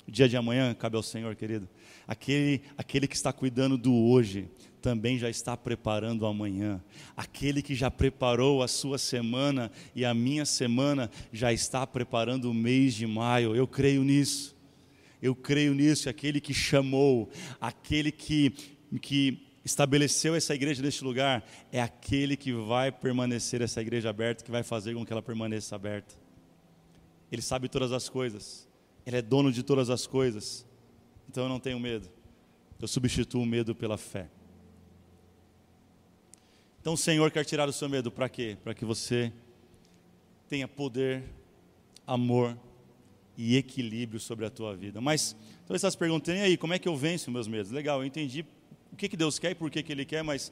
O 0.08 0.12
dia 0.12 0.28
de 0.28 0.36
amanhã 0.36 0.74
cabe 0.74 0.98
ao 0.98 1.04
Senhor, 1.04 1.36
querido. 1.36 1.70
Aquele, 2.08 2.62
aquele 2.78 3.08
que 3.08 3.16
está 3.16 3.32
cuidando 3.32 3.78
do 3.78 3.94
hoje 3.94 4.50
também 4.82 5.18
já 5.18 5.30
está 5.30 5.56
preparando 5.56 6.24
o 6.24 6.26
amanhã. 6.26 6.84
Aquele 7.16 7.62
que 7.62 7.76
já 7.76 7.92
preparou 7.92 8.64
a 8.64 8.68
sua 8.68 8.98
semana 8.98 9.72
e 9.96 10.04
a 10.04 10.14
minha 10.14 10.44
semana 10.44 11.10
já 11.32 11.54
está 11.54 11.86
preparando 11.86 12.50
o 12.50 12.54
mês 12.54 12.96
de 12.96 13.06
maio. 13.06 13.56
Eu 13.56 13.68
creio 13.68 14.04
nisso. 14.04 14.56
Eu 15.22 15.36
creio 15.36 15.74
nisso. 15.74 16.10
Aquele 16.10 16.42
que 16.42 16.54
chamou, 16.54 17.30
aquele 17.60 18.12
que 18.12 18.54
que 19.00 19.48
estabeleceu 19.64 20.36
essa 20.36 20.54
igreja 20.54 20.82
neste 20.82 21.04
lugar 21.04 21.44
é 21.72 21.82
aquele 21.82 22.36
que 22.36 22.52
vai 22.52 22.92
permanecer 22.92 23.62
essa 23.62 23.82
igreja 23.82 24.10
aberta, 24.10 24.44
que 24.44 24.52
vai 24.52 24.64
fazer 24.64 24.94
com 24.94 25.06
que 25.06 25.14
ela 25.14 25.22
permaneça 25.22 25.76
aberta. 25.76 26.16
Ele 27.32 27.42
sabe 27.42 27.70
todas 27.70 27.92
as 27.92 28.10
coisas, 28.10 28.68
ele 29.06 29.18
é 29.18 29.22
dono 29.22 29.52
de 29.52 29.64
todas 29.64 29.90
as 29.90 30.06
coisas, 30.06 30.66
então 31.30 31.44
eu 31.44 31.50
não 31.50 31.60
tenho 31.60 31.80
medo, 31.80 32.10
eu 32.80 32.88
substituo 32.88 33.44
o 33.44 33.46
medo 33.46 33.74
pela 33.74 33.98
fé. 33.98 34.30
Então 36.82 36.94
o 36.94 36.98
Senhor 36.98 37.30
quer 37.32 37.46
tirar 37.46 37.70
o 37.70 37.74
seu 37.74 37.88
medo 37.88 38.12
para 38.12 38.28
quê? 38.28 38.58
Para 38.64 38.74
que 38.74 38.84
você 38.84 39.32
tenha 40.50 40.68
poder, 40.68 41.24
amor 42.06 42.58
e 43.38 43.56
equilíbrio 43.56 44.20
sobre 44.20 44.46
a 44.46 44.50
tua 44.50 44.76
vida. 44.76 45.00
Mas, 45.00 45.36
então 45.64 45.76
essas 45.76 45.96
perguntas, 45.96 46.36
e 46.36 46.40
aí, 46.40 46.58
como 46.58 46.74
é 46.74 46.80
que 46.80 46.88
eu 46.88 46.98
venço 46.98 47.32
meus 47.32 47.48
medos? 47.48 47.72
Legal, 47.72 48.02
eu 48.02 48.06
entendi 48.06 48.46
o 48.92 48.96
que, 48.96 49.10
que 49.10 49.18
Deus 49.18 49.40
quer 49.40 49.52
e 49.52 49.56
por 49.56 49.70
que, 49.70 49.82
que 49.82 49.92
Ele 49.92 50.06
quer, 50.06 50.24
mas 50.24 50.52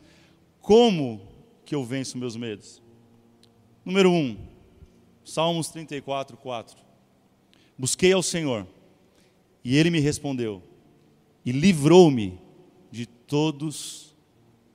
como 0.62 1.22
que 1.66 1.76
eu 1.76 1.84
venço 1.84 2.18
meus 2.18 2.36
medos? 2.36 2.82
Número 3.84 4.12
1, 4.12 4.16
um, 4.16 4.38
Salmos 5.24 5.70
34, 5.70 6.38
4. 6.38 6.78
Busquei 7.78 8.12
ao 8.14 8.24
Senhor, 8.24 8.68
e 9.64 9.78
Ele 9.78 9.90
me 9.90 10.00
respondeu, 10.00 10.64
e 11.46 11.52
livrou-me 11.52 12.40
de 12.92 13.06
todos 13.06 14.16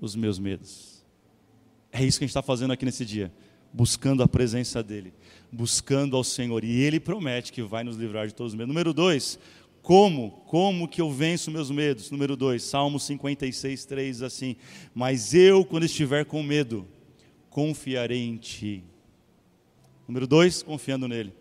os 0.00 0.14
meus 0.14 0.38
medos. 0.38 1.04
É 1.92 2.04
isso 2.04 2.18
que 2.18 2.24
a 2.24 2.26
gente 2.26 2.30
está 2.30 2.42
fazendo 2.42 2.72
aqui 2.72 2.84
nesse 2.84 3.04
dia, 3.04 3.32
buscando 3.72 4.22
a 4.22 4.28
presença 4.28 4.82
dEle, 4.82 5.12
buscando 5.50 6.16
ao 6.16 6.24
Senhor, 6.24 6.64
e 6.64 6.80
Ele 6.80 6.98
promete 6.98 7.52
que 7.52 7.62
vai 7.62 7.84
nos 7.84 7.96
livrar 7.96 8.26
de 8.26 8.34
todos 8.34 8.52
os 8.52 8.56
medos. 8.56 8.68
Número 8.68 8.92
2, 8.92 9.38
como? 9.84 10.30
Como 10.46 10.88
que 10.88 11.02
eu 11.02 11.10
venço 11.10 11.50
meus 11.50 11.70
medos? 11.70 12.10
Número 12.10 12.38
2, 12.38 12.62
Salmo 12.62 12.98
56, 12.98 13.84
3 13.84 14.22
assim: 14.22 14.56
Mas 14.94 15.34
eu, 15.34 15.62
quando 15.62 15.84
estiver 15.84 16.24
com 16.24 16.42
medo, 16.42 16.88
confiarei 17.50 18.26
em 18.26 18.38
Ti. 18.38 18.82
Número 20.08 20.26
2, 20.26 20.62
confiando 20.62 21.06
nele. 21.06 21.34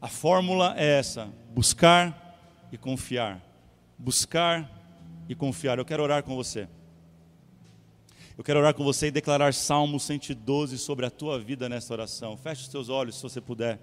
A 0.00 0.08
fórmula 0.08 0.74
é 0.78 0.98
essa: 0.98 1.30
buscar 1.54 2.40
e 2.72 2.78
confiar. 2.78 3.38
Buscar 3.98 4.66
e 5.28 5.34
confiar. 5.34 5.76
Eu 5.76 5.84
quero 5.84 6.02
orar 6.02 6.22
com 6.22 6.34
você. 6.34 6.66
Eu 8.38 8.42
quero 8.42 8.60
orar 8.60 8.72
com 8.72 8.82
você 8.82 9.08
e 9.08 9.10
declarar 9.10 9.52
Salmo 9.52 10.00
112 10.00 10.78
sobre 10.78 11.04
a 11.04 11.10
tua 11.10 11.38
vida 11.38 11.68
nessa 11.68 11.92
oração. 11.92 12.34
Feche 12.34 12.62
os 12.62 12.68
teus 12.68 12.88
olhos 12.88 13.16
se 13.16 13.22
você 13.22 13.42
puder. 13.42 13.78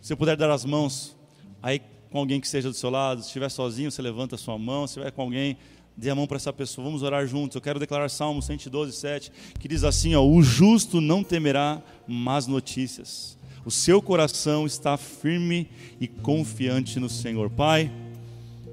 Se 0.00 0.14
eu 0.14 0.16
puder 0.16 0.34
dar 0.34 0.50
as 0.50 0.64
mãos, 0.64 1.14
aí 1.62 1.78
com 2.14 2.20
alguém 2.20 2.38
que 2.38 2.46
esteja 2.46 2.68
do 2.68 2.76
seu 2.76 2.90
lado. 2.90 3.22
Se 3.22 3.26
estiver 3.26 3.48
sozinho, 3.48 3.90
você 3.90 4.00
levanta 4.00 4.36
a 4.36 4.38
sua 4.38 4.56
mão. 4.56 4.86
Se 4.86 4.92
estiver 4.92 5.10
com 5.10 5.22
alguém, 5.22 5.56
dê 5.96 6.10
a 6.10 6.14
mão 6.14 6.28
para 6.28 6.36
essa 6.36 6.52
pessoa. 6.52 6.84
Vamos 6.84 7.02
orar 7.02 7.26
juntos. 7.26 7.56
Eu 7.56 7.60
quero 7.60 7.80
declarar 7.80 8.08
Salmo 8.08 8.40
112, 8.40 8.92
7, 8.92 9.32
que 9.58 9.66
diz 9.66 9.82
assim: 9.82 10.14
ó, 10.14 10.24
O 10.24 10.40
justo 10.40 11.00
não 11.00 11.24
temerá 11.24 11.82
más 12.06 12.46
notícias. 12.46 13.36
O 13.64 13.70
seu 13.70 14.00
coração 14.00 14.64
está 14.64 14.96
firme 14.96 15.68
e 16.00 16.06
confiante 16.06 17.00
no 17.00 17.08
Senhor. 17.08 17.50
Pai, 17.50 17.90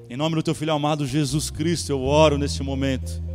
em 0.08 0.16
nome 0.16 0.36
do 0.36 0.44
teu 0.44 0.54
filho 0.54 0.74
amado 0.74 1.08
Jesus 1.08 1.50
Cristo, 1.50 1.92
eu 1.92 2.04
oro 2.04 2.38
neste 2.38 2.62
momento 2.62 3.31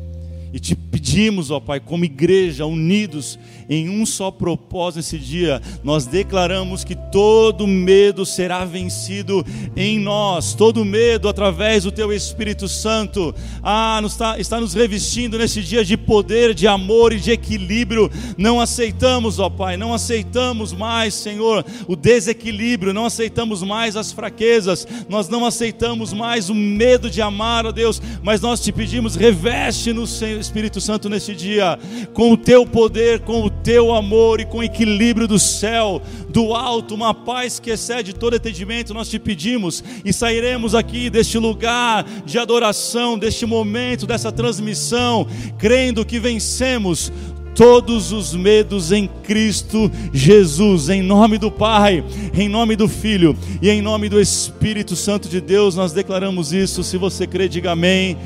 e 0.57 0.59
te 0.59 0.75
pedimos, 0.75 1.51
ó 1.51 1.61
Pai, 1.61 1.79
como 1.79 2.07
igreja, 2.07 2.65
unidos 2.65 3.39
em 3.69 3.91
um 3.91 4.07
só 4.07 4.31
propósito 4.31 4.97
nesse 4.97 5.19
dia, 5.19 5.61
nós 5.85 6.07
declaramos 6.07 6.83
que 6.83 6.95
todo 6.95 7.67
medo 7.67 8.25
será 8.25 8.65
vencido 8.65 9.45
em 9.77 9.99
nós, 9.99 10.55
todo 10.55 10.83
medo 10.83 11.29
através 11.29 11.85
do 11.85 11.93
Teu 11.93 12.11
Espírito 12.11 12.69
Santo, 12.69 13.35
ah, 13.63 13.99
nos 14.01 14.13
está, 14.13 14.39
está 14.39 14.59
nos 14.59 14.73
revestindo 14.73 15.37
nesse 15.37 15.61
dia 15.61 15.85
de 15.85 15.95
poder, 15.95 16.55
de 16.55 16.67
amor 16.67 17.13
e 17.13 17.21
de 17.21 17.33
equilíbrio. 17.33 18.11
Não 18.39 18.59
aceitamos, 18.59 19.39
ó 19.39 19.51
Pai, 19.51 19.77
não 19.77 19.93
aceitamos 19.93 20.73
mais, 20.73 21.13
Senhor, 21.13 21.67
o 21.87 21.95
desequilíbrio, 21.95 22.95
não 22.95 23.05
aceitamos 23.05 23.63
mais 23.63 23.95
as 23.95 24.11
fraquezas, 24.11 24.89
nós 25.07 25.29
não 25.29 25.45
aceitamos 25.45 26.15
mais 26.15 26.49
o 26.49 26.55
medo 26.55 27.11
de 27.11 27.21
amar, 27.21 27.67
ó 27.67 27.73
Deus, 27.73 28.01
mas 28.23 28.41
nós 28.41 28.61
te 28.61 28.73
pedimos, 28.73 29.17
reveste-nos, 29.17 30.11
Senhor 30.13 30.46
Espírito 30.47 30.81
Santo, 30.81 31.09
nesse 31.09 31.35
dia, 31.35 31.79
com 32.15 32.33
o 32.33 32.37
teu 32.37 32.65
poder, 32.65 33.21
com 33.21 33.43
o 33.43 33.51
teu 33.51 33.93
amor 33.93 34.41
e 34.41 34.45
com 34.45 34.59
o 34.59 34.63
equilíbrio 34.63 35.27
do 35.29 35.39
céu, 35.39 36.01
do 36.29 36.55
alto, 36.55 36.95
uma 36.95 37.13
paz 37.13 37.59
que 37.59 37.71
excede 37.71 38.15
todo 38.15 38.37
entendimento, 38.37 38.95
nós 38.95 39.09
te 39.09 39.19
pedimos 39.19 39.83
e 40.05 40.13
sairemos 40.13 40.75
aqui 40.75 41.11
deste 41.11 41.39
lugar 41.39 42.05
de 42.25 42.39
adoração, 42.39 43.19
deste 43.19 43.45
momento, 43.45 44.07
dessa 44.07 44.31
transmissão, 44.31 45.27
crendo 45.59 46.05
que 46.05 46.19
vencemos 46.19 47.13
todos 47.55 48.13
os 48.13 48.35
medos 48.35 48.93
em 48.93 49.09
Cristo 49.25 49.91
Jesus, 50.13 50.91
em 50.91 51.03
nome 51.03 51.39
do 51.39 51.51
Pai, 51.51 52.05
em 52.35 52.49
nome 52.49 52.77
do 52.77 52.87
Filho 52.87 53.37
e 53.63 53.71
em 53.71 53.81
nome 53.81 54.11
do 54.11 54.21
Espírito 54.21 54.95
Santo 54.95 55.29
de 55.29 55.41
Deus, 55.41 55.75
nós 55.75 55.93
declaramos 55.93 56.53
isso. 56.53 56.85
Se 56.85 56.99
você 56.99 57.27
crê, 57.27 57.49
diga 57.49 57.73
amém 57.73 58.17